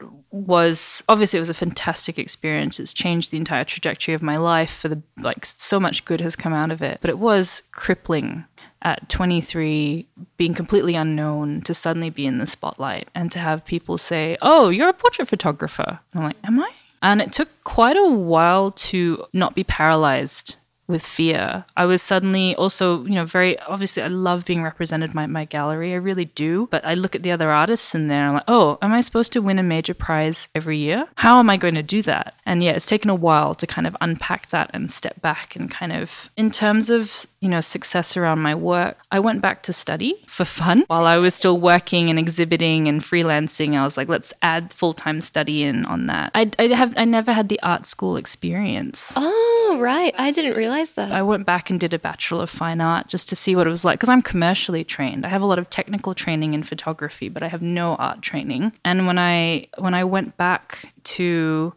was 0.44 1.02
obviously 1.08 1.38
it 1.38 1.40
was 1.40 1.48
a 1.50 1.54
fantastic 1.54 2.18
experience. 2.18 2.78
It's 2.78 2.92
changed 2.92 3.30
the 3.30 3.38
entire 3.38 3.64
trajectory 3.64 4.14
of 4.14 4.22
my 4.22 4.36
life 4.36 4.70
for 4.70 4.88
the 4.88 5.02
like 5.18 5.46
so 5.46 5.80
much 5.80 6.04
good 6.04 6.20
has 6.20 6.36
come 6.36 6.52
out 6.52 6.70
of 6.70 6.82
it. 6.82 6.98
But 7.00 7.10
it 7.10 7.18
was 7.18 7.62
crippling 7.72 8.44
at 8.82 9.08
23 9.08 10.06
being 10.36 10.54
completely 10.54 10.94
unknown 10.94 11.62
to 11.62 11.74
suddenly 11.74 12.10
be 12.10 12.26
in 12.26 12.38
the 12.38 12.46
spotlight 12.46 13.08
and 13.14 13.32
to 13.32 13.38
have 13.38 13.64
people 13.64 13.98
say, 13.98 14.36
"Oh, 14.42 14.68
you're 14.68 14.88
a 14.88 14.92
portrait 14.92 15.28
photographer." 15.28 16.00
And 16.12 16.20
I'm 16.20 16.26
like, 16.26 16.36
"Am 16.44 16.60
I?" 16.60 16.70
And 17.02 17.20
it 17.22 17.32
took 17.32 17.48
quite 17.64 17.96
a 17.96 18.10
while 18.10 18.70
to 18.72 19.24
not 19.32 19.54
be 19.54 19.64
paralyzed 19.64 20.56
with 20.86 21.02
fear. 21.02 21.64
I 21.76 21.84
was 21.84 22.02
suddenly 22.02 22.54
also, 22.54 23.04
you 23.04 23.14
know, 23.14 23.24
very 23.24 23.58
obviously 23.60 24.02
I 24.02 24.08
love 24.08 24.44
being 24.44 24.62
represented 24.62 25.12
by 25.12 25.26
my 25.26 25.44
gallery. 25.44 25.92
I 25.92 25.96
really 25.96 26.26
do. 26.26 26.68
But 26.70 26.84
I 26.84 26.94
look 26.94 27.14
at 27.14 27.22
the 27.22 27.32
other 27.32 27.50
artists 27.50 27.94
in 27.94 28.08
there 28.08 28.20
and 28.20 28.28
I'm 28.28 28.34
like, 28.34 28.44
oh, 28.48 28.78
am 28.82 28.92
I 28.92 29.00
supposed 29.00 29.32
to 29.32 29.42
win 29.42 29.58
a 29.58 29.62
major 29.62 29.94
prize 29.94 30.48
every 30.54 30.78
year? 30.78 31.06
How 31.16 31.38
am 31.38 31.50
I 31.50 31.56
going 31.56 31.74
to 31.74 31.82
do 31.82 32.02
that? 32.02 32.34
And 32.44 32.62
yeah, 32.62 32.72
it's 32.72 32.86
taken 32.86 33.10
a 33.10 33.14
while 33.14 33.54
to 33.56 33.66
kind 33.66 33.86
of 33.86 33.96
unpack 34.00 34.48
that 34.50 34.70
and 34.72 34.90
step 34.90 35.20
back 35.20 35.56
and 35.56 35.70
kind 35.70 35.92
of 35.92 36.30
in 36.36 36.50
terms 36.50 36.90
of, 36.90 37.26
you 37.46 37.50
know, 37.50 37.60
success 37.60 38.16
around 38.16 38.40
my 38.40 38.56
work, 38.56 38.98
I 39.12 39.20
went 39.20 39.40
back 39.40 39.62
to 39.62 39.72
study 39.72 40.24
for 40.26 40.44
fun 40.44 40.82
while 40.88 41.06
I 41.06 41.16
was 41.18 41.32
still 41.32 41.60
working 41.60 42.10
and 42.10 42.18
exhibiting 42.18 42.88
and 42.88 43.00
freelancing. 43.00 43.78
I 43.78 43.84
was 43.84 43.96
like, 43.96 44.08
let's 44.08 44.34
add 44.42 44.72
full-time 44.72 45.20
study 45.20 45.62
in 45.62 45.84
on 45.84 46.06
that. 46.06 46.32
I, 46.34 46.50
I 46.58 46.64
have 46.74 46.92
I 46.96 47.04
never 47.04 47.32
had 47.32 47.48
the 47.48 47.60
art 47.62 47.86
school 47.86 48.16
experience. 48.16 49.12
Oh, 49.14 49.78
right. 49.80 50.12
I 50.18 50.32
didn't 50.32 50.56
realize 50.56 50.94
that? 50.94 51.12
I 51.12 51.22
went 51.22 51.46
back 51.46 51.70
and 51.70 51.78
did 51.78 51.94
a 51.94 52.00
Bachelor 52.00 52.42
of 52.42 52.50
Fine 52.50 52.80
Art 52.80 53.06
just 53.06 53.28
to 53.28 53.36
see 53.36 53.54
what 53.54 53.68
it 53.68 53.70
was 53.70 53.84
like 53.84 54.00
because 54.00 54.08
I'm 54.08 54.22
commercially 54.22 54.82
trained. 54.82 55.24
I 55.24 55.28
have 55.28 55.42
a 55.42 55.46
lot 55.46 55.60
of 55.60 55.70
technical 55.70 56.12
training 56.12 56.52
in 56.52 56.64
photography, 56.64 57.28
but 57.28 57.44
I 57.44 57.46
have 57.46 57.62
no 57.62 57.94
art 57.94 58.22
training. 58.22 58.72
And 58.84 59.06
when 59.06 59.20
I 59.20 59.68
when 59.78 59.94
I 59.94 60.02
went 60.02 60.36
back 60.36 60.92
to 61.14 61.74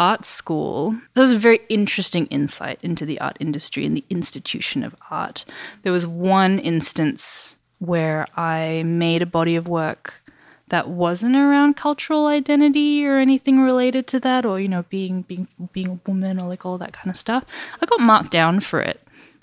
art 0.00 0.24
school, 0.24 0.96
there 1.12 1.20
was 1.20 1.30
a 1.30 1.38
very 1.38 1.60
interesting 1.68 2.26
insight 2.26 2.78
into 2.82 3.04
the 3.04 3.20
art 3.20 3.36
industry 3.38 3.84
and 3.84 3.94
the 3.94 4.04
institution 4.08 4.82
of 4.82 4.96
art. 5.10 5.44
There 5.82 5.92
was 5.92 6.06
one 6.06 6.58
instance 6.58 7.56
where 7.78 8.26
I 8.34 8.82
made 8.84 9.20
a 9.20 9.26
body 9.26 9.56
of 9.56 9.68
work 9.68 10.22
that 10.70 10.88
wasn't 10.88 11.36
around 11.36 11.76
cultural 11.76 12.26
identity 12.26 13.04
or 13.06 13.18
anything 13.18 13.60
related 13.60 14.06
to 14.06 14.20
that 14.20 14.46
or 14.46 14.58
you 14.58 14.68
know 14.68 14.84
being 14.88 15.22
being 15.22 15.48
being 15.72 15.88
a 15.88 16.08
woman 16.10 16.40
or 16.40 16.48
like 16.48 16.64
all 16.64 16.78
that 16.78 16.92
kind 16.92 17.10
of 17.10 17.16
stuff 17.16 17.44
i 17.82 17.86
got 17.86 17.98
marked 17.98 18.30
down 18.30 18.60
for 18.60 18.80
it 18.80 19.00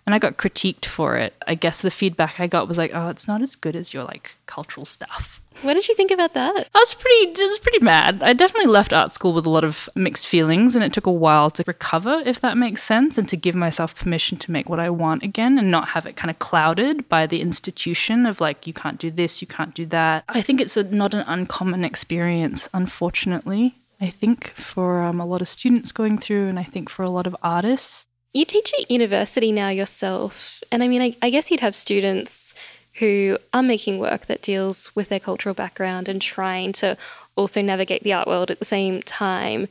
and 0.08 0.16
i 0.16 0.20
got 0.20 0.38
critiqued 0.38 0.86
for 0.86 1.16
it 1.16 1.36
i 1.46 1.54
guess 1.54 1.84
the 1.84 1.92
feedback 1.92 2.40
i 2.40 2.48
got 2.48 2.68
was 2.68 2.80
like 2.80 2.92
oh 2.96 3.10
it's 3.10 3.28
not 3.28 3.44
as 3.44 3.56
good 3.56 3.76
as 3.76 3.94
your 3.94 4.04
like 4.04 4.38
cultural 4.48 4.86
stuff 4.86 5.42
what 5.64 5.74
did 5.74 5.88
you 5.88 5.96
think 5.96 6.12
about 6.12 6.34
that? 6.36 6.70
I 6.76 6.80
was 6.80 6.94
pretty, 6.94 7.42
I 7.42 7.46
was 7.46 7.60
pretty 7.60 7.84
mad. 7.84 8.22
I 8.22 8.34
definitely 8.34 8.72
left 8.72 8.94
art 8.94 9.12
school 9.12 9.34
with 9.34 9.46
a 9.46 9.50
lot 9.50 9.64
of 9.64 9.90
mixed 9.96 10.28
feelings, 10.28 10.76
and 10.76 10.86
it 10.86 10.94
took 10.94 11.08
a 11.08 11.12
while 11.12 11.50
to 11.52 11.64
recover, 11.66 12.22
if 12.26 12.40
that 12.42 12.58
makes 12.58 12.84
sense, 12.84 13.18
and 13.18 13.28
to 13.30 13.36
give 13.36 13.56
myself 13.56 13.96
permission 13.96 14.38
to 14.40 14.52
make 14.52 14.70
what 14.70 14.80
I 14.80 14.90
want 14.92 15.24
again, 15.24 15.58
and 15.58 15.72
not 15.72 15.90
have 15.90 16.06
it 16.06 16.16
kind 16.16 16.30
of 16.30 16.38
clouded 16.38 17.10
by 17.10 17.26
the 17.26 17.42
institution 17.42 18.26
of 18.26 18.40
like 18.40 18.68
you 18.68 18.74
can't 18.74 19.00
do 19.00 19.10
this, 19.10 19.42
you 19.42 19.48
can't 19.48 19.74
do 19.74 19.86
that. 19.88 20.24
I 20.30 20.42
think 20.42 20.62
it's 20.62 20.78
a, 20.78 20.84
not 20.84 21.14
an 21.14 21.26
uncommon 21.28 21.84
experience, 21.84 22.70
unfortunately. 22.74 23.76
I 24.00 24.12
think 24.12 24.50
for 24.50 25.02
um, 25.02 25.20
a 25.20 25.26
lot 25.26 25.42
of 25.42 25.48
students 25.48 25.92
going 25.92 26.20
through, 26.20 26.50
and 26.50 26.60
I 26.60 26.64
think 26.64 26.88
for 26.88 27.02
a 27.02 27.10
lot 27.10 27.26
of 27.26 27.36
artists. 27.42 28.08
You 28.38 28.46
teach 28.46 28.72
at 28.80 28.92
university 28.92 29.52
now 29.52 29.70
yourself, 29.70 30.62
and 30.72 30.84
I 30.84 30.88
mean, 30.88 31.02
I, 31.02 31.16
I 31.24 31.32
guess 31.32 31.50
you'd 31.50 31.62
have 31.62 31.74
students 31.74 32.54
who 33.00 33.40
are 33.52 33.64
making 33.64 33.98
work 33.98 34.28
that 34.28 34.44
deals 34.44 34.96
with 34.96 35.10
their 35.10 35.20
cultural 35.20 35.56
background 35.56 36.08
and 36.08 36.22
trying 36.22 36.72
to 36.74 36.98
also 37.36 37.64
navigate 37.64 38.04
the 38.04 38.14
art 38.14 38.28
world 38.28 38.52
at 38.52 38.60
the 38.60 38.64
same 38.66 39.02
time. 39.02 39.68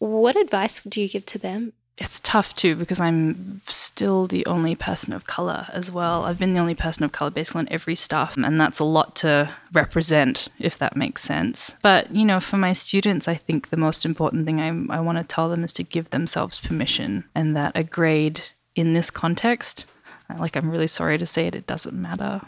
What 0.00 0.36
advice 0.36 0.82
do 0.82 1.00
you 1.00 1.08
give 1.08 1.24
to 1.24 1.38
them? 1.38 1.72
It's 2.00 2.18
tough 2.20 2.54
too 2.54 2.74
because 2.76 2.98
I'm 2.98 3.60
still 3.66 4.26
the 4.26 4.44
only 4.46 4.74
person 4.74 5.12
of 5.12 5.26
color 5.26 5.66
as 5.72 5.92
well. 5.92 6.24
I've 6.24 6.38
been 6.38 6.54
the 6.54 6.60
only 6.60 6.74
person 6.74 7.04
of 7.04 7.12
color 7.12 7.30
basically 7.30 7.60
on 7.60 7.68
every 7.70 7.94
staff, 7.94 8.36
and 8.36 8.58
that's 8.60 8.78
a 8.78 8.84
lot 8.84 9.14
to 9.16 9.54
represent, 9.72 10.48
if 10.58 10.78
that 10.78 10.96
makes 10.96 11.22
sense. 11.22 11.76
But, 11.82 12.10
you 12.10 12.24
know, 12.24 12.40
for 12.40 12.56
my 12.56 12.72
students, 12.72 13.28
I 13.28 13.34
think 13.34 13.68
the 13.68 13.76
most 13.76 14.06
important 14.06 14.46
thing 14.46 14.60
I, 14.60 14.96
I 14.96 15.00
want 15.00 15.18
to 15.18 15.24
tell 15.24 15.50
them 15.50 15.62
is 15.62 15.72
to 15.74 15.82
give 15.82 16.08
themselves 16.08 16.58
permission, 16.58 17.24
and 17.34 17.54
that 17.54 17.72
a 17.74 17.84
grade 17.84 18.40
in 18.74 18.94
this 18.94 19.10
context 19.10 19.84
like 20.38 20.56
I'm 20.56 20.70
really 20.70 20.86
sorry 20.86 21.18
to 21.18 21.26
say 21.26 21.46
it, 21.46 21.54
it 21.54 21.66
doesn't 21.66 21.94
matter. 21.94 22.40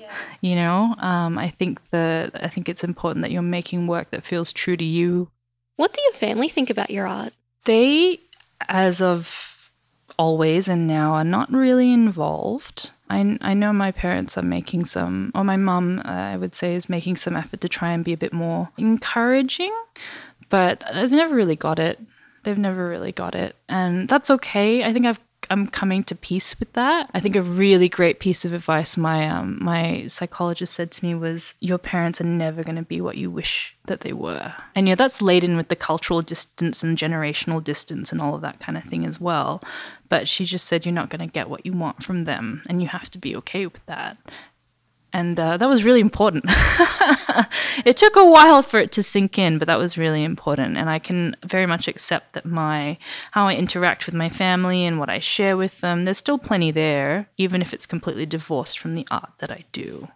Yeah. 0.00 0.12
you 0.40 0.54
know, 0.54 0.94
um, 0.98 1.38
I 1.38 1.48
think 1.48 1.90
the 1.90 2.30
I 2.34 2.48
think 2.48 2.68
it's 2.68 2.84
important 2.84 3.22
that 3.22 3.30
you're 3.30 3.42
making 3.42 3.86
work 3.86 4.10
that 4.10 4.24
feels 4.24 4.52
true 4.52 4.76
to 4.76 4.84
you. 4.84 5.30
What 5.76 5.92
do 5.92 6.00
your 6.00 6.12
family 6.12 6.48
think 6.48 6.70
about 6.70 6.90
your 6.90 7.06
art? 7.06 7.32
They, 7.64 8.20
as 8.68 9.00
of 9.00 9.70
always 10.18 10.68
and 10.68 10.86
now, 10.86 11.14
are 11.14 11.24
not 11.24 11.50
really 11.52 11.92
involved. 11.92 12.90
I, 13.08 13.38
I 13.40 13.54
know 13.54 13.72
my 13.72 13.92
parents 13.92 14.36
are 14.36 14.42
making 14.42 14.84
some, 14.84 15.30
or 15.34 15.44
my 15.44 15.56
mum, 15.56 16.02
uh, 16.04 16.08
I 16.08 16.36
would 16.36 16.54
say, 16.54 16.74
is 16.74 16.88
making 16.88 17.16
some 17.16 17.36
effort 17.36 17.60
to 17.60 17.68
try 17.68 17.92
and 17.92 18.04
be 18.04 18.12
a 18.12 18.18
bit 18.18 18.32
more 18.32 18.70
encouraging, 18.76 19.72
but 20.48 20.84
they've 20.92 21.12
never 21.12 21.34
really 21.34 21.56
got 21.56 21.78
it. 21.78 22.00
They've 22.42 22.58
never 22.58 22.88
really 22.88 23.12
got 23.12 23.34
it. 23.34 23.56
And 23.68 24.08
that's 24.08 24.30
okay. 24.30 24.84
I 24.84 24.92
think 24.92 25.06
I've 25.06 25.20
I'm 25.50 25.66
coming 25.66 26.04
to 26.04 26.14
peace 26.14 26.58
with 26.58 26.72
that. 26.74 27.10
I 27.14 27.20
think 27.20 27.36
a 27.36 27.42
really 27.42 27.88
great 27.88 28.20
piece 28.20 28.44
of 28.44 28.52
advice 28.52 28.96
my 28.96 29.28
um, 29.28 29.58
my 29.60 30.06
psychologist 30.08 30.74
said 30.74 30.90
to 30.92 31.04
me 31.04 31.14
was, 31.14 31.54
"Your 31.60 31.78
parents 31.78 32.20
are 32.20 32.24
never 32.24 32.62
going 32.62 32.76
to 32.76 32.82
be 32.82 33.00
what 33.00 33.16
you 33.16 33.30
wish 33.30 33.76
that 33.86 34.00
they 34.00 34.12
were," 34.12 34.54
and 34.74 34.88
you 34.88 34.92
know 34.92 34.96
that's 34.96 35.22
laden 35.22 35.56
with 35.56 35.68
the 35.68 35.76
cultural 35.76 36.22
distance 36.22 36.82
and 36.82 36.98
generational 36.98 37.62
distance 37.62 38.12
and 38.12 38.20
all 38.20 38.34
of 38.34 38.42
that 38.42 38.60
kind 38.60 38.76
of 38.76 38.84
thing 38.84 39.04
as 39.04 39.20
well. 39.20 39.62
But 40.08 40.28
she 40.28 40.44
just 40.44 40.66
said, 40.66 40.84
"You're 40.84 40.94
not 40.94 41.10
going 41.10 41.26
to 41.26 41.32
get 41.32 41.50
what 41.50 41.64
you 41.64 41.72
want 41.72 42.02
from 42.02 42.24
them, 42.24 42.62
and 42.68 42.82
you 42.82 42.88
have 42.88 43.10
to 43.10 43.18
be 43.18 43.36
okay 43.36 43.66
with 43.66 43.84
that." 43.86 44.18
And 45.18 45.40
uh, 45.40 45.56
that 45.56 45.68
was 45.68 45.82
really 45.82 45.98
important. 45.98 46.44
it 47.84 47.96
took 47.96 48.14
a 48.14 48.24
while 48.24 48.62
for 48.62 48.78
it 48.78 48.92
to 48.92 49.02
sink 49.02 49.36
in, 49.36 49.58
but 49.58 49.66
that 49.66 49.76
was 49.76 49.98
really 49.98 50.22
important. 50.22 50.76
And 50.76 50.88
I 50.88 51.00
can 51.00 51.34
very 51.44 51.66
much 51.66 51.88
accept 51.88 52.34
that 52.34 52.46
my 52.46 52.98
how 53.32 53.48
I 53.48 53.56
interact 53.56 54.06
with 54.06 54.14
my 54.14 54.28
family 54.28 54.84
and 54.84 54.96
what 54.96 55.10
I 55.10 55.18
share 55.18 55.56
with 55.56 55.80
them, 55.80 56.04
there's 56.04 56.18
still 56.18 56.38
plenty 56.38 56.70
there, 56.70 57.28
even 57.36 57.60
if 57.60 57.74
it's 57.74 57.84
completely 57.84 58.26
divorced 58.26 58.78
from 58.78 58.94
the 58.94 59.08
art 59.10 59.32
that 59.38 59.50
I 59.50 59.64
do. 59.72 60.06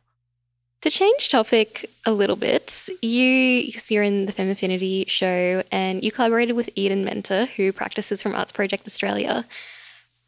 To 0.82 0.90
change 0.90 1.30
topic 1.30 1.90
a 2.06 2.12
little 2.12 2.36
bit, 2.36 2.88
you 3.02 3.66
because 3.66 3.90
you're 3.90 4.04
in 4.04 4.26
the 4.26 4.32
FEM-aFFINITY 4.32 5.08
show 5.08 5.64
and 5.72 6.04
you 6.04 6.12
collaborated 6.12 6.54
with 6.54 6.70
Eden 6.76 7.04
Menta, 7.04 7.48
who 7.48 7.72
practices 7.72 8.22
from 8.22 8.36
Arts 8.36 8.52
Project 8.52 8.86
Australia. 8.86 9.46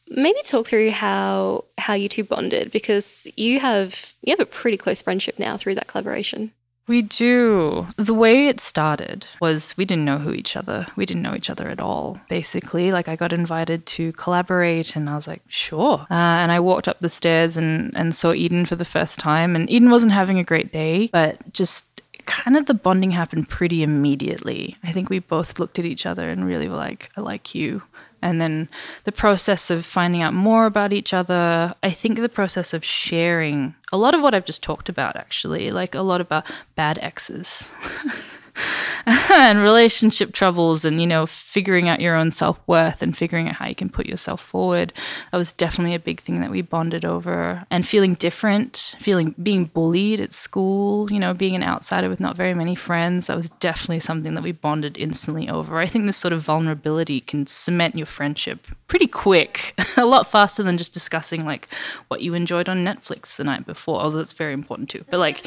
Maybe 0.08 0.38
talk 0.44 0.66
through 0.66 0.90
how 0.90 1.64
how 1.78 1.94
you 1.94 2.08
two 2.08 2.24
bonded 2.24 2.70
because 2.70 3.26
you 3.36 3.60
have 3.60 4.14
you 4.22 4.32
have 4.32 4.40
a 4.40 4.46
pretty 4.46 4.76
close 4.76 5.02
friendship 5.02 5.38
now 5.38 5.56
through 5.56 5.76
that 5.76 5.86
collaboration. 5.86 6.52
We 6.86 7.00
do. 7.00 7.86
The 7.96 8.12
way 8.12 8.48
it 8.48 8.60
started 8.60 9.26
was 9.40 9.74
we 9.76 9.86
didn't 9.86 10.04
know 10.04 10.18
who 10.18 10.32
each 10.32 10.54
other. 10.54 10.86
We 10.96 11.06
didn't 11.06 11.22
know 11.22 11.34
each 11.34 11.48
other 11.48 11.68
at 11.68 11.80
all. 11.80 12.20
Basically, 12.28 12.92
like 12.92 13.08
I 13.08 13.16
got 13.16 13.32
invited 13.32 13.86
to 13.86 14.12
collaborate, 14.12 14.94
and 14.94 15.08
I 15.08 15.14
was 15.14 15.26
like, 15.26 15.40
sure. 15.48 16.06
Uh, 16.10 16.14
and 16.14 16.52
I 16.52 16.60
walked 16.60 16.86
up 16.86 17.00
the 17.00 17.08
stairs 17.08 17.56
and 17.56 17.96
and 17.96 18.14
saw 18.14 18.34
Eden 18.34 18.66
for 18.66 18.76
the 18.76 18.84
first 18.84 19.18
time, 19.18 19.56
and 19.56 19.70
Eden 19.70 19.90
wasn't 19.90 20.12
having 20.12 20.38
a 20.38 20.44
great 20.44 20.72
day, 20.72 21.08
but 21.10 21.52
just 21.54 21.94
kind 22.26 22.56
of 22.56 22.66
the 22.66 22.74
bonding 22.74 23.10
happened 23.10 23.48
pretty 23.48 23.82
immediately. 23.82 24.76
I 24.82 24.92
think 24.92 25.08
we 25.08 25.18
both 25.18 25.58
looked 25.58 25.78
at 25.78 25.84
each 25.84 26.06
other 26.06 26.30
and 26.30 26.46
really 26.46 26.68
were 26.68 26.76
like, 26.76 27.10
I 27.16 27.20
like 27.20 27.54
you. 27.54 27.82
And 28.24 28.40
then 28.40 28.70
the 29.04 29.12
process 29.12 29.70
of 29.70 29.84
finding 29.84 30.22
out 30.22 30.32
more 30.32 30.64
about 30.64 30.94
each 30.94 31.12
other, 31.12 31.74
I 31.82 31.90
think 31.90 32.18
the 32.18 32.28
process 32.30 32.72
of 32.72 32.82
sharing 32.82 33.74
a 33.92 33.98
lot 33.98 34.14
of 34.14 34.22
what 34.22 34.34
I've 34.34 34.46
just 34.46 34.62
talked 34.62 34.88
about, 34.88 35.14
actually, 35.14 35.70
like 35.70 35.94
a 35.94 36.00
lot 36.00 36.22
about 36.22 36.50
bad 36.74 36.98
exes. 37.02 37.70
and 39.06 39.60
relationship 39.60 40.32
troubles 40.32 40.84
and 40.84 41.00
you 41.00 41.06
know 41.06 41.26
figuring 41.26 41.88
out 41.88 42.00
your 42.00 42.14
own 42.14 42.30
self-worth 42.30 43.02
and 43.02 43.16
figuring 43.16 43.48
out 43.48 43.56
how 43.56 43.66
you 43.66 43.74
can 43.74 43.88
put 43.88 44.06
yourself 44.06 44.40
forward. 44.40 44.92
That 45.32 45.38
was 45.38 45.52
definitely 45.52 45.94
a 45.94 46.00
big 46.00 46.20
thing 46.20 46.40
that 46.40 46.50
we 46.50 46.62
bonded 46.62 47.04
over. 47.04 47.64
And 47.70 47.86
feeling 47.86 48.14
different 48.14 48.96
feeling 48.98 49.34
being 49.42 49.66
bullied 49.66 50.20
at 50.20 50.32
school 50.32 51.10
you 51.12 51.18
know 51.18 51.34
being 51.34 51.54
an 51.54 51.62
outsider 51.62 52.08
with 52.08 52.20
not 52.20 52.36
very 52.36 52.54
many 52.54 52.74
friends 52.74 53.26
that 53.26 53.36
was 53.36 53.50
definitely 53.50 54.00
something 54.00 54.34
that 54.34 54.42
we 54.42 54.52
bonded 54.52 54.96
instantly 54.96 55.48
over. 55.48 55.78
I 55.78 55.86
think 55.86 56.06
this 56.06 56.16
sort 56.16 56.32
of 56.32 56.42
vulnerability 56.42 57.20
can 57.20 57.46
cement 57.46 57.96
your 57.96 58.06
friendship 58.06 58.66
pretty 58.88 59.06
quick 59.06 59.74
a 59.96 60.04
lot 60.04 60.26
faster 60.26 60.62
than 60.62 60.76
just 60.78 60.92
discussing 60.92 61.44
like 61.44 61.68
what 62.08 62.20
you 62.20 62.34
enjoyed 62.34 62.68
on 62.68 62.84
netflix 62.84 63.36
the 63.36 63.44
night 63.44 63.66
before 63.66 64.00
although 64.00 64.18
that's 64.18 64.32
very 64.32 64.52
important 64.52 64.88
too 64.90 65.04
but 65.10 65.18
like 65.18 65.46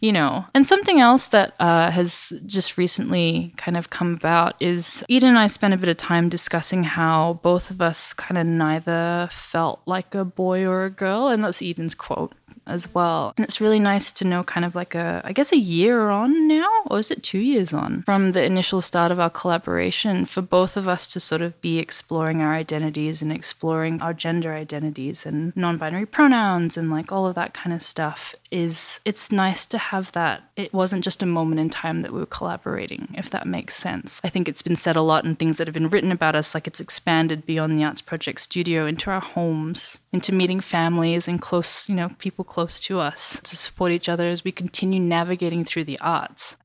you 0.00 0.12
know 0.12 0.44
and 0.54 0.66
something 0.66 1.00
else 1.00 1.28
that 1.28 1.54
uh, 1.60 1.90
has 1.90 2.32
just 2.46 2.78
recently 2.78 3.52
kind 3.56 3.76
of 3.76 3.90
come 3.90 4.14
about 4.14 4.54
is 4.60 5.04
Eden 5.08 5.30
and 5.30 5.38
I 5.38 5.46
spent 5.46 5.74
a 5.74 5.76
bit 5.76 5.88
of 5.88 5.96
time 5.96 6.28
discussing 6.28 6.84
how 6.84 7.40
both 7.42 7.70
of 7.70 7.80
us 7.80 8.12
kind 8.12 8.38
of 8.38 8.46
neither 8.46 9.28
felt 9.30 9.80
like 9.86 10.14
a 10.14 10.24
boy 10.24 10.66
or 10.66 10.84
a 10.84 10.90
girl. 10.90 11.28
And 11.28 11.44
that's 11.44 11.62
Eden's 11.62 11.94
quote 11.94 12.32
as 12.68 12.92
well. 12.94 13.32
And 13.36 13.44
it's 13.44 13.60
really 13.60 13.80
nice 13.80 14.12
to 14.12 14.24
know 14.24 14.44
kind 14.44 14.64
of 14.64 14.74
like 14.74 14.94
a, 14.94 15.20
I 15.24 15.32
guess, 15.32 15.52
a 15.52 15.58
year 15.58 16.10
on 16.10 16.46
now, 16.46 16.68
or 16.86 16.98
is 16.98 17.10
it 17.10 17.22
two 17.22 17.38
years 17.38 17.72
on 17.72 18.02
from 18.02 18.32
the 18.32 18.42
initial 18.44 18.80
start 18.80 19.10
of 19.10 19.18
our 19.18 19.30
collaboration 19.30 20.24
for 20.24 20.42
both 20.42 20.76
of 20.76 20.86
us 20.86 21.06
to 21.08 21.20
sort 21.20 21.42
of 21.42 21.60
be 21.60 21.78
exploring 21.78 22.40
our 22.40 22.52
identities 22.52 23.22
and 23.22 23.32
exploring 23.32 24.00
our 24.00 24.14
gender 24.14 24.52
identities 24.52 25.26
and 25.26 25.56
non 25.56 25.76
binary 25.78 26.06
pronouns 26.06 26.76
and 26.76 26.90
like 26.90 27.10
all 27.10 27.26
of 27.26 27.34
that 27.34 27.54
kind 27.54 27.72
of 27.74 27.82
stuff 27.82 28.34
is 28.50 29.00
it's 29.04 29.30
nice 29.30 29.66
to 29.66 29.78
have 29.78 30.12
that. 30.12 30.42
It 30.56 30.72
wasn't 30.72 31.04
just 31.04 31.22
a 31.22 31.26
moment 31.26 31.60
in 31.60 31.70
time 31.70 32.02
that 32.02 32.12
we 32.12 32.20
were 32.20 32.26
collaborating, 32.26 33.08
if 33.16 33.30
that 33.30 33.46
makes 33.46 33.76
sense. 33.76 34.20
I 34.24 34.28
think 34.28 34.48
it's 34.48 34.62
been 34.62 34.76
said 34.76 34.96
a 34.96 35.02
lot 35.02 35.24
in 35.24 35.36
things 35.36 35.58
that 35.58 35.66
have 35.66 35.74
been 35.74 35.88
written 35.88 36.12
about 36.12 36.34
us, 36.34 36.54
like 36.54 36.66
it's 36.66 36.80
expanded 36.80 37.46
beyond 37.46 37.78
the 37.78 37.84
Arts 37.84 38.00
Project 38.00 38.40
studio 38.40 38.86
into 38.86 39.10
our 39.10 39.20
homes, 39.20 40.00
into 40.12 40.34
meeting 40.34 40.60
families 40.60 41.28
and 41.28 41.40
close, 41.40 41.88
you 41.88 41.94
know, 41.94 42.10
people 42.18 42.44
close 42.44 42.80
to 42.80 43.00
us 43.00 43.40
to 43.40 43.56
support 43.56 43.92
each 43.92 44.08
other 44.08 44.28
as 44.28 44.44
we 44.44 44.52
continue 44.52 45.00
navigating 45.00 45.64
through 45.64 45.84
the 45.84 46.00
arts. 46.00 46.56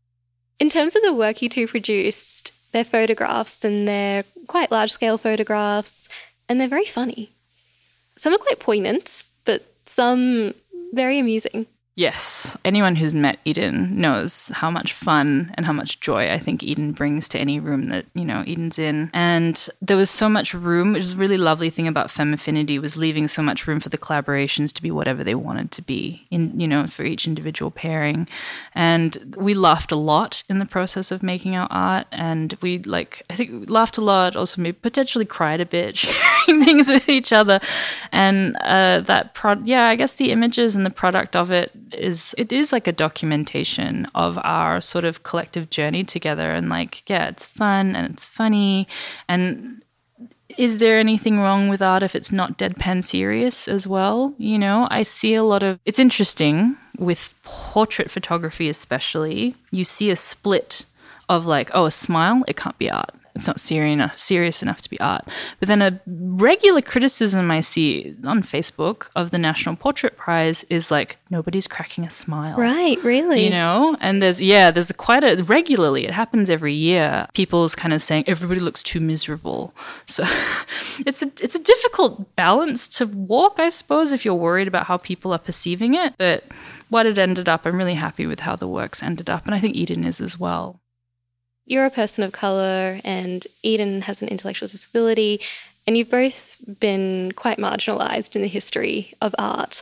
In 0.59 0.69
terms 0.69 0.95
of 0.95 1.01
the 1.03 1.13
work 1.13 1.41
you 1.41 1.49
two 1.49 1.67
produced, 1.67 2.51
they're 2.71 2.83
photographs 2.83 3.63
and 3.63 3.87
they're 3.87 4.23
quite 4.47 4.71
large 4.71 4.91
scale 4.91 5.17
photographs 5.17 6.07
and 6.47 6.59
they're 6.59 6.67
very 6.67 6.85
funny. 6.85 7.29
Some 8.15 8.33
are 8.33 8.37
quite 8.37 8.59
poignant, 8.59 9.23
but 9.45 9.65
some 9.85 10.53
very 10.93 11.19
amusing. 11.19 11.67
Yes. 11.95 12.57
Anyone 12.65 12.95
who's 12.95 13.13
met 13.13 13.37
Eden 13.45 14.01
knows 14.01 14.47
how 14.55 14.71
much 14.71 14.93
fun 14.93 15.53
and 15.53 15.65
how 15.67 15.73
much 15.73 15.99
joy 15.99 16.31
I 16.31 16.39
think 16.39 16.63
Eden 16.63 16.91
brings 16.91 17.29
to 17.29 17.37
any 17.37 17.59
room 17.59 17.89
that, 17.89 18.07
you 18.15 18.25
know, 18.25 18.43
Eden's 18.47 18.79
in. 18.79 19.11
And 19.13 19.69
there 19.79 19.95
was 19.97 20.09
so 20.09 20.27
much 20.27 20.55
room, 20.55 20.93
which 20.93 21.03
was 21.03 21.13
a 21.13 21.17
really 21.17 21.37
lovely 21.37 21.69
thing 21.69 21.87
about 21.87 22.09
FEM-aFFINITY 22.09 22.79
was 22.81 22.97
leaving 22.97 23.27
so 23.27 23.43
much 23.43 23.67
room 23.67 23.79
for 23.79 23.89
the 23.89 23.99
collaborations 23.99 24.73
to 24.73 24.81
be 24.81 24.89
whatever 24.89 25.23
they 25.23 25.35
wanted 25.35 25.69
to 25.69 25.83
be 25.83 26.25
in, 26.31 26.59
you 26.59 26.67
know, 26.67 26.87
for 26.87 27.03
each 27.03 27.27
individual 27.27 27.69
pairing. 27.69 28.27
And 28.73 29.35
we 29.37 29.53
laughed 29.53 29.91
a 29.91 29.95
lot 29.95 30.41
in 30.49 30.57
the 30.57 30.65
process 30.65 31.11
of 31.11 31.21
making 31.21 31.55
our 31.55 31.67
art. 31.69 32.07
And 32.11 32.57
we 32.59 32.79
like, 32.79 33.21
I 33.29 33.35
think 33.35 33.51
we 33.51 33.65
laughed 33.67 33.99
a 33.99 34.03
lot, 34.03 34.35
also 34.35 34.63
maybe 34.63 34.79
potentially 34.81 35.25
cried 35.25 35.61
a 35.61 35.65
bit, 35.65 36.03
things 36.63 36.89
with 36.89 37.09
each 37.09 37.33
other. 37.33 37.59
And 38.11 38.55
uh, 38.57 39.01
that, 39.01 39.33
pro- 39.33 39.61
yeah, 39.63 39.87
I 39.87 39.95
guess 39.95 40.15
the 40.15 40.31
images 40.31 40.75
and 40.75 40.85
the 40.85 40.89
product 40.89 41.35
of 41.35 41.51
it 41.51 41.71
is 41.91 42.33
it 42.37 42.51
is 42.51 42.71
like 42.71 42.87
a 42.87 42.91
documentation 42.91 44.07
of 44.15 44.37
our 44.43 44.81
sort 44.81 45.05
of 45.05 45.23
collective 45.23 45.69
journey 45.69 46.03
together. 46.03 46.51
And 46.51 46.69
like 46.69 47.07
yeah 47.09 47.27
it's 47.27 47.45
fun 47.45 47.95
and 47.95 48.13
it's 48.13 48.27
funny. 48.27 48.87
And 49.27 49.83
is 50.57 50.77
there 50.77 50.99
anything 50.99 51.39
wrong 51.39 51.69
with 51.69 51.81
art 51.81 52.03
if 52.03 52.15
it's 52.15 52.31
not 52.31 52.57
deadpan 52.57 53.03
serious 53.03 53.67
as 53.67 53.87
well? 53.87 54.33
You 54.37 54.59
know 54.59 54.87
i 54.91 55.03
see 55.03 55.33
a 55.33 55.43
lot 55.43 55.63
of 55.63 55.79
it's 55.85 55.99
interesting 55.99 56.77
with 56.97 57.33
portrait 57.43 58.11
photography 58.11 58.69
especially. 58.69 59.55
You 59.71 59.83
see 59.83 60.09
a 60.09 60.15
split 60.15 60.85
of 61.29 61.45
like 61.45 61.71
oh 61.73 61.85
a 61.85 61.91
smile 61.91 62.43
it 62.47 62.57
can't 62.57 62.77
be 62.77 62.91
art 62.91 63.15
it's 63.35 63.47
not 63.47 63.59
serious 63.59 63.93
enough, 63.93 64.15
serious 64.15 64.61
enough 64.61 64.81
to 64.81 64.89
be 64.89 64.99
art. 64.99 65.27
But 65.59 65.67
then 65.67 65.81
a 65.81 65.99
regular 66.05 66.81
criticism 66.81 67.49
I 67.49 67.61
see 67.61 68.15
on 68.23 68.43
Facebook 68.43 69.07
of 69.15 69.31
the 69.31 69.39
National 69.39 69.75
Portrait 69.75 70.15
Prize 70.17 70.63
is 70.69 70.91
like 70.91 71.17
nobody's 71.31 71.67
cracking 71.67 72.03
a 72.03 72.11
smile. 72.11 72.57
Right, 72.57 73.03
really. 73.03 73.43
You 73.43 73.49
know, 73.49 73.97
and 73.99 74.21
there's 74.21 74.39
yeah, 74.39 74.69
there's 74.69 74.91
quite 74.91 75.23
a 75.23 75.41
regularly. 75.43 76.05
It 76.05 76.11
happens 76.11 76.49
every 76.49 76.73
year. 76.73 77.27
People's 77.33 77.73
kind 77.73 77.93
of 77.93 78.01
saying 78.01 78.25
everybody 78.27 78.59
looks 78.59 78.83
too 78.83 78.99
miserable. 78.99 79.73
So 80.05 80.23
it's 81.05 81.23
a 81.23 81.31
it's 81.41 81.55
a 81.55 81.63
difficult 81.63 82.35
balance 82.35 82.87
to 82.99 83.07
walk, 83.07 83.59
I 83.59 83.69
suppose, 83.69 84.11
if 84.11 84.25
you're 84.25 84.35
worried 84.35 84.67
about 84.67 84.85
how 84.85 84.97
people 84.97 85.33
are 85.33 85.39
perceiving 85.39 85.95
it. 85.95 86.13
But 86.19 86.43
what 86.89 87.07
it 87.07 87.17
ended 87.17 87.49
up, 87.49 87.65
I'm 87.65 87.77
really 87.77 87.95
happy 87.95 88.27
with 88.27 88.41
how 88.41 88.55
the 88.55 88.67
works 88.67 89.01
ended 89.01 89.27
up, 89.27 89.47
and 89.47 89.55
I 89.55 89.59
think 89.59 89.75
Eden 89.75 90.03
is 90.03 90.21
as 90.21 90.39
well. 90.39 90.79
You're 91.65 91.85
a 91.85 91.91
person 91.91 92.23
of 92.23 92.31
colour, 92.31 92.99
and 93.03 93.45
Eden 93.61 94.01
has 94.01 94.21
an 94.21 94.27
intellectual 94.27 94.67
disability, 94.67 95.39
and 95.87 95.97
you've 95.97 96.11
both 96.11 96.57
been 96.79 97.31
quite 97.33 97.57
marginalised 97.57 98.35
in 98.35 98.41
the 98.41 98.47
history 98.47 99.13
of 99.21 99.33
art. 99.37 99.81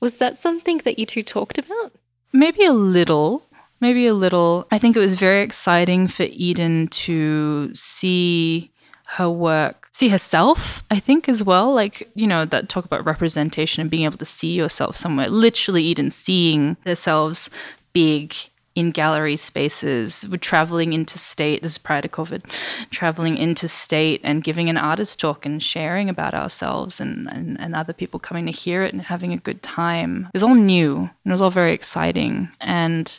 Was 0.00 0.18
that 0.18 0.36
something 0.36 0.78
that 0.78 0.98
you 0.98 1.06
two 1.06 1.22
talked 1.22 1.58
about? 1.58 1.92
Maybe 2.32 2.64
a 2.64 2.72
little. 2.72 3.42
Maybe 3.80 4.06
a 4.06 4.14
little. 4.14 4.66
I 4.70 4.78
think 4.78 4.96
it 4.96 5.00
was 5.00 5.14
very 5.14 5.42
exciting 5.42 6.08
for 6.08 6.24
Eden 6.24 6.88
to 6.88 7.74
see 7.74 8.70
her 9.06 9.30
work, 9.30 9.88
see 9.92 10.08
herself, 10.08 10.82
I 10.90 10.98
think, 10.98 11.28
as 11.28 11.42
well. 11.42 11.72
Like, 11.72 12.10
you 12.14 12.26
know, 12.26 12.44
that 12.46 12.68
talk 12.68 12.84
about 12.84 13.04
representation 13.04 13.80
and 13.80 13.90
being 13.90 14.04
able 14.04 14.18
to 14.18 14.24
see 14.24 14.52
yourself 14.52 14.96
somewhere. 14.96 15.28
Literally, 15.28 15.84
Eden 15.84 16.10
seeing 16.10 16.76
themselves 16.84 17.50
big 17.92 18.34
in 18.74 18.90
gallery 18.90 19.36
spaces. 19.36 20.26
We're 20.28 20.36
traveling 20.36 20.92
interstate, 20.92 21.62
this 21.62 21.72
is 21.72 21.78
prior 21.78 22.02
to 22.02 22.08
COVID, 22.08 22.42
traveling 22.90 23.36
interstate 23.36 24.20
and 24.24 24.42
giving 24.42 24.68
an 24.68 24.76
artist 24.76 25.20
talk 25.20 25.46
and 25.46 25.62
sharing 25.62 26.08
about 26.08 26.34
ourselves 26.34 27.00
and, 27.00 27.28
and, 27.30 27.58
and 27.60 27.74
other 27.74 27.92
people 27.92 28.18
coming 28.18 28.46
to 28.46 28.52
hear 28.52 28.82
it 28.82 28.92
and 28.92 29.02
having 29.02 29.32
a 29.32 29.38
good 29.38 29.62
time. 29.62 30.26
It 30.26 30.34
was 30.34 30.42
all 30.42 30.54
new 30.54 30.96
and 30.96 31.10
it 31.24 31.32
was 31.32 31.42
all 31.42 31.50
very 31.50 31.72
exciting. 31.72 32.48
And 32.60 33.18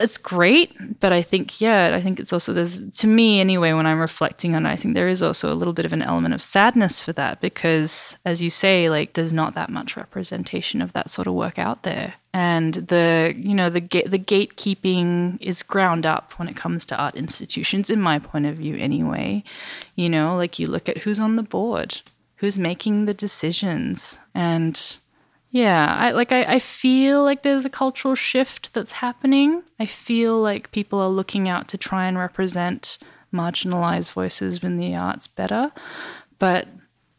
it's 0.00 0.18
great, 0.18 1.00
but 1.00 1.12
I 1.12 1.22
think, 1.22 1.60
yeah, 1.60 1.94
I 1.94 2.00
think 2.00 2.18
it's 2.18 2.32
also, 2.32 2.52
there's, 2.52 2.80
to 2.98 3.06
me 3.06 3.40
anyway, 3.40 3.72
when 3.74 3.86
I'm 3.86 4.00
reflecting 4.00 4.54
on 4.54 4.66
it, 4.66 4.70
I 4.70 4.76
think 4.76 4.94
there 4.94 5.08
is 5.08 5.22
also 5.22 5.52
a 5.52 5.54
little 5.54 5.72
bit 5.72 5.84
of 5.84 5.92
an 5.92 6.02
element 6.02 6.34
of 6.34 6.42
sadness 6.42 7.00
for 7.00 7.12
that 7.12 7.40
because, 7.40 8.18
as 8.24 8.42
you 8.42 8.50
say, 8.50 8.90
like 8.90 9.12
there's 9.12 9.32
not 9.32 9.54
that 9.54 9.70
much 9.70 9.96
representation 9.96 10.82
of 10.82 10.94
that 10.94 11.10
sort 11.10 11.28
of 11.28 11.34
work 11.34 11.58
out 11.58 11.84
there. 11.84 12.14
And 12.36 12.74
the, 12.74 13.32
you 13.36 13.54
know, 13.54 13.70
the, 13.70 13.80
ga- 13.80 14.08
the 14.08 14.18
gatekeeping 14.18 15.38
is 15.40 15.62
ground 15.62 16.04
up 16.04 16.32
when 16.36 16.48
it 16.48 16.56
comes 16.56 16.84
to 16.86 16.96
art 16.96 17.14
institutions, 17.14 17.90
in 17.90 18.00
my 18.00 18.18
point 18.18 18.46
of 18.46 18.56
view, 18.56 18.74
anyway. 18.76 19.44
You 19.94 20.08
know, 20.08 20.36
like 20.36 20.58
you 20.58 20.66
look 20.66 20.88
at 20.88 20.98
who's 20.98 21.20
on 21.20 21.36
the 21.36 21.44
board, 21.44 22.02
who's 22.38 22.58
making 22.58 23.04
the 23.04 23.14
decisions, 23.14 24.18
and 24.34 24.98
Yeah, 25.54 25.94
I 25.96 26.10
like 26.10 26.32
I, 26.32 26.42
I 26.54 26.58
feel 26.58 27.22
like 27.22 27.44
there's 27.44 27.64
a 27.64 27.70
cultural 27.70 28.16
shift 28.16 28.74
that's 28.74 28.90
happening. 28.90 29.62
I 29.78 29.86
feel 29.86 30.36
like 30.42 30.72
people 30.72 30.98
are 30.98 31.08
looking 31.08 31.48
out 31.48 31.68
to 31.68 31.78
try 31.78 32.08
and 32.08 32.18
represent 32.18 32.98
marginalized 33.32 34.12
voices 34.12 34.64
in 34.64 34.78
the 34.78 34.96
arts 34.96 35.28
better, 35.28 35.70
but 36.40 36.66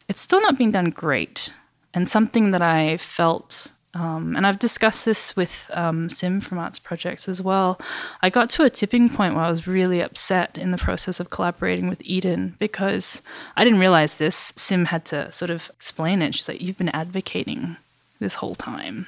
it's 0.06 0.20
still 0.20 0.42
not 0.42 0.58
being 0.58 0.70
done 0.70 0.90
great. 0.90 1.54
And 1.94 2.06
something 2.06 2.50
that 2.50 2.60
I 2.60 2.98
felt 2.98 3.72
um, 3.96 4.36
and 4.36 4.46
I've 4.46 4.58
discussed 4.58 5.06
this 5.06 5.34
with 5.36 5.70
um, 5.72 6.10
Sim 6.10 6.40
from 6.40 6.58
Arts 6.58 6.78
Projects 6.78 7.30
as 7.30 7.40
well. 7.40 7.80
I 8.20 8.28
got 8.28 8.50
to 8.50 8.64
a 8.64 8.68
tipping 8.68 9.08
point 9.08 9.34
where 9.34 9.44
I 9.44 9.50
was 9.50 9.66
really 9.66 10.02
upset 10.02 10.58
in 10.58 10.70
the 10.70 10.76
process 10.76 11.18
of 11.18 11.30
collaborating 11.30 11.88
with 11.88 12.02
Eden 12.04 12.56
because 12.58 13.22
I 13.56 13.64
didn't 13.64 13.78
realize 13.78 14.18
this. 14.18 14.52
Sim 14.54 14.86
had 14.86 15.06
to 15.06 15.32
sort 15.32 15.50
of 15.50 15.70
explain 15.76 16.20
it. 16.20 16.34
She's 16.34 16.46
like, 16.46 16.60
You've 16.60 16.76
been 16.76 16.90
advocating 16.90 17.78
this 18.18 18.34
whole 18.34 18.54
time. 18.54 19.06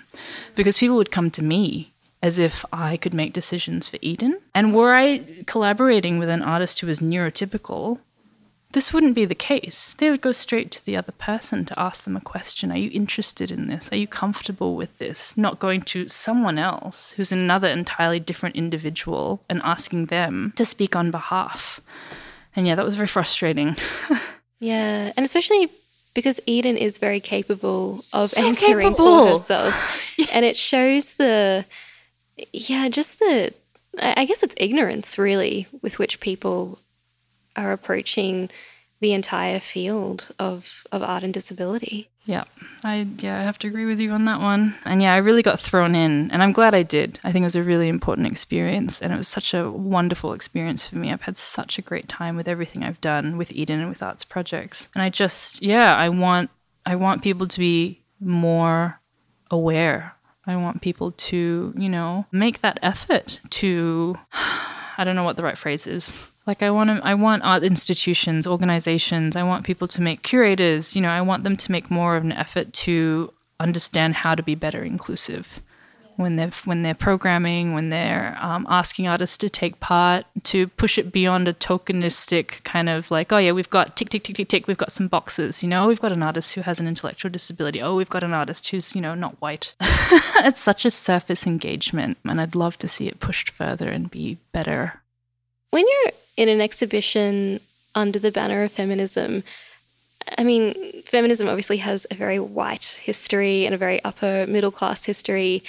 Because 0.55 0.79
people 0.79 0.97
would 0.97 1.11
come 1.11 1.31
to 1.33 1.45
me 1.45 1.93
as 2.23 2.39
if 2.39 2.65
I 2.73 2.97
could 2.97 3.13
make 3.13 3.35
decisions 3.35 3.89
for 3.89 3.99
Eden. 4.01 4.39
And 4.55 4.75
were 4.75 4.95
I 4.95 5.23
collaborating 5.47 6.19
with 6.19 6.31
an 6.31 6.43
artist 6.43 6.81
who 6.81 6.87
was 6.87 7.01
neurotypical, 7.01 7.99
this 8.73 8.93
wouldn't 8.93 9.15
be 9.15 9.25
the 9.25 9.35
case. 9.35 9.95
They 9.95 10.11
would 10.11 10.21
go 10.21 10.33
straight 10.33 10.71
to 10.73 10.85
the 10.85 10.97
other 10.97 11.13
person 11.13 11.65
to 11.67 11.81
ask 11.81 12.05
them 12.05 12.17
a 12.17 12.21
question 12.21 12.71
Are 12.71 12.77
you 12.77 12.91
interested 12.93 13.51
in 13.51 13.67
this? 13.67 13.91
Are 13.93 13.97
you 13.97 14.07
comfortable 14.07 14.77
with 14.77 14.99
this? 14.99 15.37
Not 15.37 15.59
going 15.59 15.83
to 15.83 16.09
someone 16.09 16.59
else 16.59 17.13
who's 17.13 17.33
another 17.33 17.69
entirely 17.69 18.21
different 18.21 18.57
individual 18.57 19.43
and 19.49 19.63
asking 19.65 20.07
them 20.07 20.53
to 20.57 20.67
speak 20.67 20.95
on 20.95 21.11
behalf. 21.11 21.81
And 22.55 22.67
yeah, 22.67 22.75
that 22.75 22.85
was 22.85 22.97
very 22.97 23.07
frustrating. 23.07 23.77
yeah. 24.61 25.13
And 25.17 25.25
especially 25.25 25.71
because 26.15 26.41
Eden 26.45 26.77
is 26.77 26.99
very 26.99 27.21
capable 27.21 28.01
of 28.13 28.31
so 28.31 28.47
answering 28.47 28.89
capable. 28.89 29.27
for 29.27 29.33
herself. 29.33 30.15
yeah. 30.19 30.27
And 30.33 30.45
it 30.45 30.57
shows 30.59 31.15
the, 31.15 31.65
yeah, 32.53 32.89
just 32.91 33.19
the, 33.19 33.55
I 33.99 34.27
guess 34.27 34.43
it's 34.43 34.55
ignorance 34.59 35.17
really 35.17 35.69
with 35.81 35.99
which 35.99 36.21
people 36.21 36.81
are 37.59 37.73
approaching 37.73 38.49
the 39.01 39.13
entire 39.13 39.61
field 39.61 40.31
of, 40.39 40.87
of 40.91 41.03
art 41.03 41.23
and 41.23 41.33
disability. 41.33 42.09
Yeah, 42.25 42.45
I 42.85 43.07
yeah 43.21 43.41
I 43.41 43.43
have 43.43 43.59
to 43.61 43.69
agree 43.69 43.87
with 43.87 44.01
you 44.01 44.11
on 44.11 44.27
that 44.27 44.41
one. 44.41 44.75
And 44.85 45.01
yeah, 45.01 45.15
I 45.15 45.17
really 45.17 45.43
got 45.43 45.59
thrown 45.59 45.95
in, 45.95 46.31
and 46.31 46.43
I'm 46.43 46.53
glad 46.53 46.75
I 46.75 46.83
did. 46.83 47.19
I 47.25 47.33
think 47.33 47.43
it 47.43 47.47
was 47.47 47.57
a 47.57 47.63
really 47.63 47.89
important 47.89 48.27
experience, 48.27 49.01
and 49.01 49.15
it 49.15 49.17
was 49.17 49.29
such 49.29 49.55
a 49.55 49.71
wonderful 49.71 50.35
experience 50.35 50.87
for 50.87 50.97
me. 50.97 51.11
I've 51.11 51.23
had 51.23 51.39
such 51.39 51.79
a 51.79 51.83
great 51.83 52.07
time 52.07 52.37
with 52.37 52.47
everything 52.47 52.83
I've 52.83 53.01
done 53.01 53.39
with 53.39 53.51
Eden 53.53 53.81
and 53.81 53.89
with 53.89 54.03
arts 54.03 54.25
projects, 54.25 54.91
and 54.95 55.03
I 55.03 55.09
just 55.09 55.63
yeah 55.63 55.97
I 55.97 56.11
want 56.11 56.51
I 56.85 56.97
want 56.97 57.23
people 57.23 57.49
to 57.49 57.59
be 57.59 58.03
more 58.21 59.01
aware. 59.51 60.15
I 60.47 60.57
want 60.57 60.83
people 60.83 61.13
to 61.13 61.73
you 61.79 61.89
know 61.89 62.27
make 62.31 62.61
that 62.61 62.79
effort 62.83 63.41
to 63.51 64.19
I 64.99 65.05
don't 65.05 65.17
know 65.17 65.25
what 65.25 65.39
the 65.39 65.45
right 65.45 65.57
phrase 65.57 65.87
is 65.87 66.29
like 66.49 66.63
I 66.63 66.71
want 66.71 66.89
to, 66.89 67.07
I 67.07 67.15
want 67.15 67.45
art 67.45 67.63
institutions, 67.63 68.47
organizations, 68.47 69.37
I 69.37 69.43
want 69.43 69.65
people 69.65 69.87
to 69.89 70.01
make 70.01 70.23
curators, 70.23 70.97
you 70.97 71.03
know, 71.03 71.11
I 71.11 71.21
want 71.21 71.45
them 71.45 71.57
to 71.59 71.71
make 71.71 71.91
more 71.91 72.17
of 72.17 72.25
an 72.25 72.33
effort 72.33 72.73
to 72.85 73.33
understand 73.61 74.15
how 74.15 74.35
to 74.35 74.43
be 74.43 74.55
better 74.55 74.83
inclusive 74.83 75.61
when 76.17 76.37
they're 76.37 76.51
when 76.65 76.83
they're 76.83 76.95
programming, 76.95 77.75
when 77.75 77.91
they're 77.91 78.37
um, 78.41 78.67
asking 78.69 79.07
artists 79.07 79.37
to 79.37 79.49
take 79.49 79.79
part, 79.79 80.25
to 80.43 80.67
push 80.67 80.99
it 80.99 81.13
beyond 81.13 81.47
a 81.47 81.53
tokenistic 81.53 82.65
kind 82.65 82.89
of 82.89 83.11
like, 83.11 83.31
oh 83.31 83.39
yeah, 83.39 83.53
we've 83.53 83.71
got 83.71 83.95
tick 83.95 84.11
tick 84.11 84.25
tick 84.25 84.37
tick 84.37 84.49
tick, 84.49 84.67
we've 84.67 84.77
got 84.77 84.91
some 84.91 85.07
boxes, 85.07 85.63
you 85.63 85.69
know, 85.69 85.87
we've 85.87 86.01
got 86.01 86.13
an 86.13 86.23
artist 86.23 86.55
who 86.55 86.63
has 86.63 86.81
an 86.81 86.89
intellectual 86.89 87.31
disability, 87.31 87.81
oh 87.81 87.95
we've 87.95 88.11
got 88.11 88.25
an 88.25 88.33
artist 88.33 88.67
who's 88.69 88.97
you 88.97 89.01
know 89.01 89.15
not 89.15 89.41
white. 89.41 89.75
it's 89.81 90.63
such 90.63 90.85
a 90.85 90.91
surface 90.91 91.47
engagement, 91.47 92.19
and 92.25 92.41
I'd 92.41 92.57
love 92.57 92.79
to 92.79 92.89
see 92.89 93.07
it 93.07 93.21
pushed 93.21 93.51
further 93.51 93.91
and 93.91 94.11
be 94.11 94.39
better. 94.51 95.03
When 95.71 95.85
you're 95.87 96.13
in 96.37 96.49
an 96.49 96.61
exhibition 96.61 97.61
under 97.95 98.19
the 98.19 98.33
banner 98.33 98.63
of 98.63 98.73
feminism, 98.73 99.43
I 100.37 100.45
mean, 100.45 101.03
feminism 101.03 101.49
obviously 101.49 101.79
has 101.79 102.07
a 102.11 102.15
very 102.15 102.39
white 102.39 102.99
history 103.01 103.67
and 103.67 103.75
a 103.75 103.79
very 103.79 104.03
upper 104.05 104.47
middle 104.47 104.71
class 104.71 105.05
history. 105.05 105.63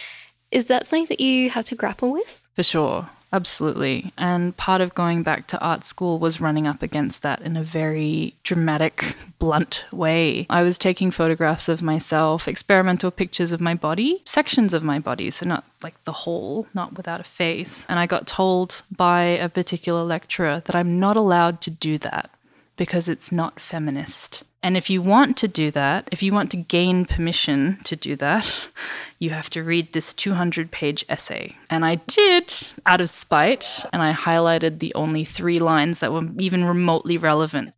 Is 0.51 0.67
that 0.67 0.85
something 0.85 1.07
that 1.07 1.19
you 1.19 1.49
have 1.49 1.65
to 1.65 1.75
grapple 1.75 2.11
with? 2.11 2.47
For 2.55 2.63
sure. 2.63 3.09
Absolutely. 3.31 4.11
And 4.17 4.57
part 4.57 4.81
of 4.81 4.95
going 4.95 5.21
back 5.23 5.45
to 5.47 5.59
art 5.59 5.83
school 5.83 6.17
was 6.17 6.41
running 6.41 6.65
up 6.65 6.81
against 6.81 7.21
that 7.21 7.41
in 7.41 7.55
a 7.55 7.63
very 7.63 8.33
dramatic, 8.43 9.15
blunt 9.39 9.85
way. 9.91 10.47
I 10.49 10.63
was 10.63 10.77
taking 10.77 11.11
photographs 11.11 11.69
of 11.69 11.83
myself, 11.83 12.47
experimental 12.47 13.11
pictures 13.11 13.51
of 13.51 13.61
my 13.61 13.75
body, 13.75 14.21
sections 14.25 14.73
of 14.73 14.83
my 14.83 14.99
body, 14.99 15.29
so 15.29 15.45
not 15.45 15.63
like 15.83 16.03
the 16.03 16.11
whole, 16.11 16.67
not 16.73 16.97
without 16.97 17.19
a 17.19 17.23
face. 17.23 17.85
And 17.87 17.99
I 17.99 18.07
got 18.07 18.25
told 18.25 18.81
by 18.91 19.23
a 19.23 19.49
particular 19.49 20.03
lecturer 20.03 20.61
that 20.65 20.75
I'm 20.75 20.99
not 20.99 21.15
allowed 21.15 21.61
to 21.61 21.69
do 21.69 21.97
that 21.99 22.31
because 22.77 23.07
it's 23.07 23.31
not 23.31 23.59
feminist. 23.59 24.43
And 24.61 24.75
if 24.75 24.89
you 24.89 25.01
want 25.01 25.37
to 25.37 25.47
do 25.47 25.71
that, 25.71 26.09
if 26.11 26.21
you 26.21 26.33
want 26.33 26.51
to 26.51 26.57
gain 26.57 27.05
permission 27.05 27.77
to 27.85 27.95
do 27.95 28.15
that, 28.17 28.67
you 29.19 29.29
have 29.29 29.49
to 29.51 29.63
read 29.63 29.93
this 29.93 30.13
200 30.13 30.69
page 30.71 31.05
essay. 31.07 31.55
And 31.69 31.85
I 31.85 31.95
did 31.95 32.53
out 32.85 32.99
of 32.99 33.09
spite, 33.09 33.85
and 33.93 34.01
I 34.01 34.11
highlighted 34.11 34.79
the 34.79 34.93
only 34.95 35.23
three 35.23 35.59
lines 35.59 35.99
that 35.99 36.11
were 36.11 36.27
even 36.37 36.65
remotely 36.65 37.17
relevant. 37.17 37.73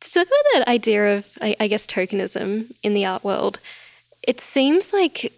To 0.00 0.10
talk 0.10 0.26
about 0.26 0.58
that 0.58 0.68
idea 0.68 1.16
of, 1.16 1.38
I, 1.40 1.56
I 1.60 1.68
guess, 1.68 1.86
tokenism 1.86 2.72
in 2.82 2.92
the 2.92 3.06
art 3.06 3.24
world, 3.24 3.60
it 4.22 4.40
seems 4.40 4.92
like 4.92 5.32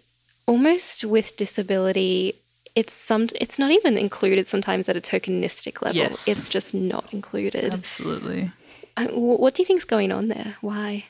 almost 0.45 1.05
with 1.05 1.37
disability, 1.37 2.35
it's 2.75 2.93
some 2.93 3.29
it's 3.39 3.57
not 3.57 3.71
even 3.71 3.97
included 3.97 4.45
sometimes 4.47 4.89
at 4.89 4.97
a 4.97 5.01
tokenistic 5.01 5.81
level. 5.81 6.01
Yes. 6.01 6.27
It's 6.27 6.49
just 6.49 6.73
not 6.73 7.13
included. 7.13 7.73
Absolutely. 7.73 8.51
What 8.97 9.53
do 9.55 9.61
you 9.61 9.65
think's 9.67 9.83
going 9.85 10.11
on 10.11 10.27
there? 10.29 10.55
Why? 10.61 11.05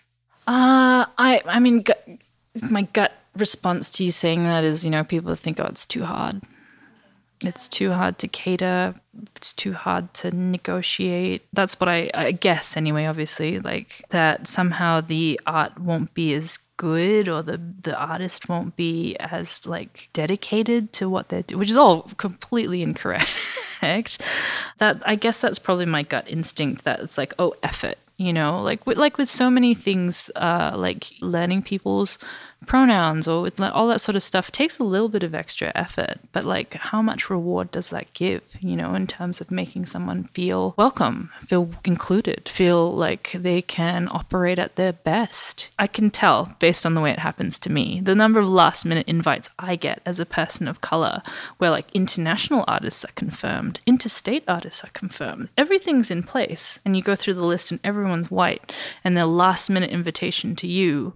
Uh, 0.47 1.05
I 1.17 1.41
I 1.45 1.59
mean, 1.59 1.83
my 2.69 2.83
gut 2.93 3.13
response 3.35 3.89
to 3.91 4.03
you 4.03 4.11
saying 4.11 4.43
that 4.43 4.63
is, 4.63 4.83
you 4.83 4.91
know, 4.91 5.03
people 5.03 5.35
think, 5.35 5.59
oh, 5.59 5.65
it's 5.65 5.85
too 5.85 6.03
hard. 6.03 6.41
It's 7.47 7.69
too 7.69 7.91
hard 7.91 8.17
to 8.19 8.27
cater. 8.27 8.95
It's 9.35 9.53
too 9.53 9.73
hard 9.73 10.13
to 10.15 10.31
negotiate. 10.31 11.47
That's 11.53 11.79
what 11.79 11.89
I, 11.89 12.09
I 12.13 12.31
guess, 12.31 12.75
anyway. 12.75 13.05
Obviously, 13.05 13.59
like 13.59 14.03
that 14.09 14.47
somehow 14.47 15.01
the 15.01 15.39
art 15.45 15.79
won't 15.79 16.13
be 16.13 16.33
as 16.33 16.59
good 16.77 17.29
or 17.29 17.41
the 17.41 17.57
the 17.57 17.97
artist 17.97 18.49
won't 18.49 18.75
be 18.75 19.15
as 19.17 19.65
like 19.65 20.09
dedicated 20.11 20.91
to 20.91 21.09
what 21.09 21.29
they're 21.29 21.41
doing 21.43 21.57
which 21.59 21.69
is 21.69 21.77
all 21.77 22.01
completely 22.17 22.81
incorrect 22.81 23.31
that 23.81 25.01
i 25.05 25.15
guess 25.15 25.39
that's 25.39 25.59
probably 25.59 25.85
my 25.85 26.03
gut 26.03 26.27
instinct 26.27 26.83
that 26.83 26.99
it's 26.99 27.17
like 27.17 27.33
oh 27.39 27.53
effort 27.63 27.97
you 28.17 28.33
know 28.33 28.61
like 28.61 28.85
with, 28.85 28.97
like 28.97 29.17
with 29.17 29.29
so 29.29 29.49
many 29.49 29.73
things 29.73 30.29
uh 30.35 30.73
like 30.75 31.11
learning 31.21 31.61
people's 31.61 32.17
pronouns 32.65 33.27
or 33.27 33.49
all 33.59 33.87
that 33.87 34.01
sort 34.01 34.15
of 34.15 34.23
stuff 34.23 34.51
takes 34.51 34.79
a 34.79 34.83
little 34.83 35.09
bit 35.09 35.23
of 35.23 35.35
extra 35.35 35.71
effort 35.75 36.19
but 36.31 36.43
like 36.43 36.73
how 36.75 37.01
much 37.01 37.29
reward 37.29 37.69
does 37.71 37.89
that 37.89 38.11
give 38.13 38.41
you 38.59 38.75
know 38.75 38.95
in 38.95 39.05
terms 39.07 39.39
of 39.39 39.51
making 39.51 39.85
someone 39.85 40.23
feel 40.25 40.73
welcome 40.77 41.29
feel 41.45 41.69
included 41.83 42.47
feel 42.49 42.91
like 42.91 43.31
they 43.33 43.61
can 43.61 44.07
operate 44.11 44.59
at 44.59 44.75
their 44.75 44.93
best? 44.93 45.69
I 45.77 45.87
can 45.87 46.09
tell 46.09 46.55
based 46.59 46.85
on 46.85 46.93
the 46.93 47.01
way 47.01 47.11
it 47.11 47.19
happens 47.19 47.59
to 47.59 47.71
me. 47.71 47.99
The 48.01 48.15
number 48.15 48.39
of 48.39 48.47
last 48.47 48.85
minute 48.85 49.07
invites 49.07 49.49
i 49.59 49.75
get 49.75 50.01
as 50.05 50.19
a 50.19 50.25
person 50.25 50.67
of 50.67 50.81
color 50.81 51.21
where 51.57 51.69
like 51.69 51.91
international 51.93 52.63
artists 52.67 53.05
are 53.05 53.13
confirmed 53.15 53.79
interstate 53.85 54.43
artists 54.47 54.83
are 54.83 54.89
confirmed 54.93 55.49
everything's 55.57 56.11
in 56.11 56.23
place 56.23 56.79
and 56.83 56.95
you 56.95 57.03
go 57.03 57.15
through 57.15 57.33
the 57.33 57.43
list 57.43 57.71
and 57.71 57.79
everyone's 57.83 58.31
white 58.31 58.73
and 59.03 59.15
their 59.15 59.25
last 59.25 59.69
minute 59.69 59.89
invitation 59.91 60.55
to 60.55 60.67
you 60.67 61.13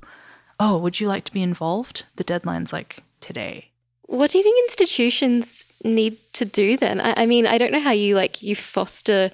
oh, 0.59 0.77
would 0.77 0.99
you 0.99 1.07
like 1.07 1.23
to 1.25 1.33
be 1.33 1.41
involved? 1.41 2.05
The 2.15 2.23
deadline's 2.23 2.73
like 2.73 3.03
today. 3.21 3.69
What 4.03 4.31
do 4.31 4.37
you 4.39 4.43
think 4.43 4.67
institutions 4.67 5.65
need 5.83 6.17
to 6.33 6.45
do 6.45 6.77
then? 6.77 6.99
I, 6.99 7.13
I 7.23 7.25
mean, 7.25 7.45
I 7.45 7.57
don't 7.57 7.71
know 7.71 7.79
how 7.79 7.91
you 7.91 8.15
like 8.15 8.41
you 8.41 8.55
foster 8.55 9.31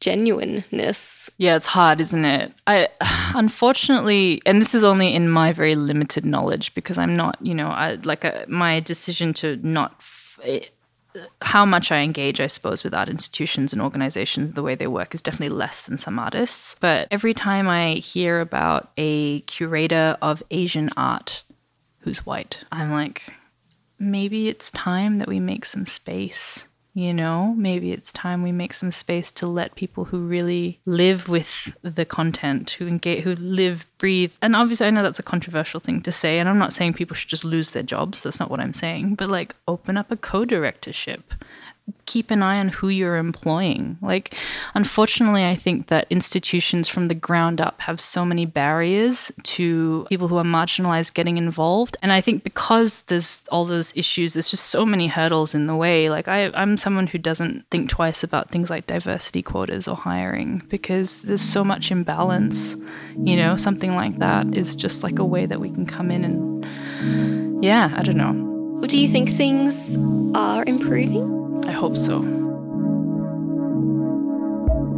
genuineness. 0.00 1.30
Yeah, 1.38 1.56
it's 1.56 1.66
hard, 1.66 2.00
isn't 2.00 2.24
it? 2.24 2.52
I 2.66 2.88
unfortunately, 3.34 4.42
and 4.44 4.60
this 4.60 4.74
is 4.74 4.82
only 4.82 5.14
in 5.14 5.28
my 5.28 5.52
very 5.52 5.74
limited 5.74 6.26
knowledge 6.26 6.74
because 6.74 6.98
I'm 6.98 7.16
not, 7.16 7.38
you 7.40 7.54
know, 7.54 7.68
I 7.68 7.94
like 8.02 8.24
a, 8.24 8.44
my 8.48 8.80
decision 8.80 9.32
to 9.34 9.58
not 9.62 9.94
f- 9.98 10.40
how 11.42 11.64
much 11.64 11.90
I 11.90 11.98
engage, 11.98 12.40
I 12.40 12.46
suppose, 12.46 12.84
with 12.84 12.94
art 12.94 13.08
institutions 13.08 13.72
and 13.72 13.82
organizations, 13.82 14.54
the 14.54 14.62
way 14.62 14.74
they 14.74 14.86
work 14.86 15.14
is 15.14 15.22
definitely 15.22 15.56
less 15.56 15.82
than 15.82 15.98
some 15.98 16.18
artists. 16.18 16.76
But 16.80 17.08
every 17.10 17.34
time 17.34 17.68
I 17.68 17.94
hear 17.94 18.40
about 18.40 18.90
a 18.96 19.40
curator 19.40 20.16
of 20.22 20.42
Asian 20.50 20.90
art 20.96 21.42
who's 22.00 22.24
white, 22.24 22.64
I'm 22.72 22.92
like, 22.92 23.22
maybe 23.98 24.48
it's 24.48 24.70
time 24.70 25.18
that 25.18 25.28
we 25.28 25.40
make 25.40 25.64
some 25.64 25.86
space. 25.86 26.66
You 27.00 27.14
know? 27.14 27.54
Maybe 27.56 27.92
it's 27.92 28.12
time 28.12 28.42
we 28.42 28.52
make 28.52 28.72
some 28.72 28.90
space 28.90 29.30
to 29.32 29.46
let 29.46 29.74
people 29.74 30.06
who 30.06 30.20
really 30.20 30.80
live 30.86 31.28
with 31.28 31.76
the 31.82 32.04
content, 32.04 32.70
who 32.72 32.86
engage, 32.86 33.24
who 33.24 33.34
live, 33.36 33.88
breathe. 33.98 34.32
And 34.42 34.54
obviously, 34.54 34.86
I 34.86 34.90
know 34.90 35.02
that's 35.02 35.18
a 35.18 35.24
controversial 35.24 35.80
thing 35.80 36.02
to 36.02 36.12
say, 36.12 36.38
and 36.38 36.48
I'm 36.48 36.58
not 36.58 36.72
saying 36.72 36.94
people 36.94 37.16
should 37.16 37.30
just 37.30 37.44
lose 37.44 37.70
their 37.70 37.82
jobs. 37.82 38.22
That's 38.22 38.40
not 38.40 38.50
what 38.50 38.60
I'm 38.60 38.74
saying. 38.74 39.14
But 39.14 39.28
like, 39.28 39.54
open 39.66 39.96
up 39.96 40.10
a 40.10 40.16
co 40.16 40.44
directorship 40.44 41.34
keep 42.06 42.30
an 42.30 42.42
eye 42.42 42.58
on 42.58 42.68
who 42.68 42.88
you're 42.88 43.16
employing. 43.16 43.98
Like, 44.02 44.34
unfortunately, 44.74 45.44
I 45.44 45.54
think 45.54 45.88
that 45.88 46.06
institutions 46.10 46.88
from 46.88 47.08
the 47.08 47.14
ground 47.14 47.60
up 47.60 47.80
have 47.82 48.00
so 48.00 48.24
many 48.24 48.46
barriers 48.46 49.32
to 49.42 50.06
people 50.08 50.28
who 50.28 50.36
are 50.36 50.44
marginalized 50.44 51.14
getting 51.14 51.38
involved. 51.38 51.96
And 52.02 52.12
I 52.12 52.20
think 52.20 52.44
because 52.44 53.02
there's 53.04 53.44
all 53.50 53.64
those 53.64 53.92
issues, 53.96 54.32
there's 54.32 54.50
just 54.50 54.66
so 54.66 54.84
many 54.84 55.06
hurdles 55.06 55.54
in 55.54 55.66
the 55.66 55.76
way. 55.76 56.08
Like, 56.08 56.28
I, 56.28 56.50
I'm 56.54 56.76
someone 56.76 57.06
who 57.06 57.18
doesn't 57.18 57.64
think 57.70 57.90
twice 57.90 58.22
about 58.22 58.50
things 58.50 58.70
like 58.70 58.86
diversity 58.86 59.42
quotas 59.42 59.88
or 59.88 59.96
hiring 59.96 60.62
because 60.68 61.22
there's 61.22 61.40
so 61.40 61.64
much 61.64 61.90
imbalance. 61.90 62.76
You 63.24 63.36
know, 63.36 63.56
something 63.56 63.94
like 63.94 64.18
that 64.18 64.54
is 64.54 64.76
just 64.76 65.02
like 65.02 65.18
a 65.18 65.24
way 65.24 65.46
that 65.46 65.60
we 65.60 65.70
can 65.70 65.86
come 65.86 66.10
in 66.10 66.24
and, 66.24 67.64
yeah, 67.64 67.94
I 67.96 68.02
don't 68.02 68.16
know. 68.16 68.86
Do 68.86 68.98
you 68.98 69.08
think 69.08 69.30
things 69.30 69.98
are 70.34 70.64
improving? 70.64 71.39
I 71.66 71.72
hope 71.72 71.96
so. 71.96 72.18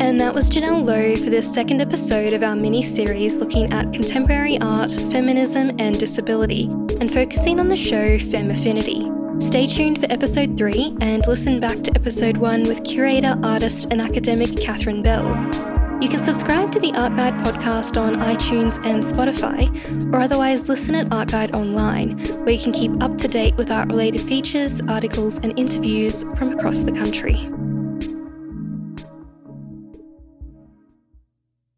And 0.00 0.20
that 0.20 0.34
was 0.34 0.50
Janelle 0.50 0.84
Low 0.84 1.16
for 1.16 1.30
this 1.30 1.52
second 1.52 1.80
episode 1.80 2.32
of 2.32 2.42
our 2.42 2.56
mini 2.56 2.82
series 2.82 3.36
looking 3.36 3.72
at 3.72 3.92
contemporary 3.92 4.58
art, 4.60 4.90
feminism, 4.90 5.70
and 5.78 5.98
disability, 5.98 6.64
and 7.00 7.12
focusing 7.12 7.60
on 7.60 7.68
the 7.68 7.76
show 7.76 8.18
FEM-aFFINITY. 8.18 9.42
Stay 9.42 9.66
tuned 9.66 10.00
for 10.00 10.06
episode 10.10 10.58
3 10.58 10.98
and 11.00 11.26
listen 11.26 11.60
back 11.60 11.82
to 11.82 11.90
episode 11.94 12.36
1 12.36 12.64
with 12.64 12.84
curator, 12.84 13.38
artist, 13.42 13.88
and 13.90 14.00
academic 14.00 14.56
Catherine 14.56 15.02
Bell. 15.02 15.71
You 16.02 16.08
can 16.08 16.20
subscribe 16.20 16.72
to 16.72 16.80
the 16.80 16.92
Art 16.94 17.14
Guide 17.14 17.34
podcast 17.34 17.96
on 17.96 18.16
iTunes 18.16 18.84
and 18.84 19.04
Spotify, 19.04 19.70
or 20.12 20.20
otherwise 20.20 20.68
listen 20.68 20.96
at 20.96 21.12
Art 21.12 21.30
Guide 21.30 21.54
Online, 21.54 22.18
where 22.38 22.50
you 22.50 22.58
can 22.60 22.72
keep 22.72 23.00
up 23.00 23.16
to 23.18 23.28
date 23.28 23.54
with 23.54 23.70
art 23.70 23.86
related 23.86 24.20
features, 24.20 24.80
articles, 24.88 25.38
and 25.38 25.56
interviews 25.56 26.24
from 26.36 26.54
across 26.54 26.80
the 26.80 26.90
country. 26.90 27.48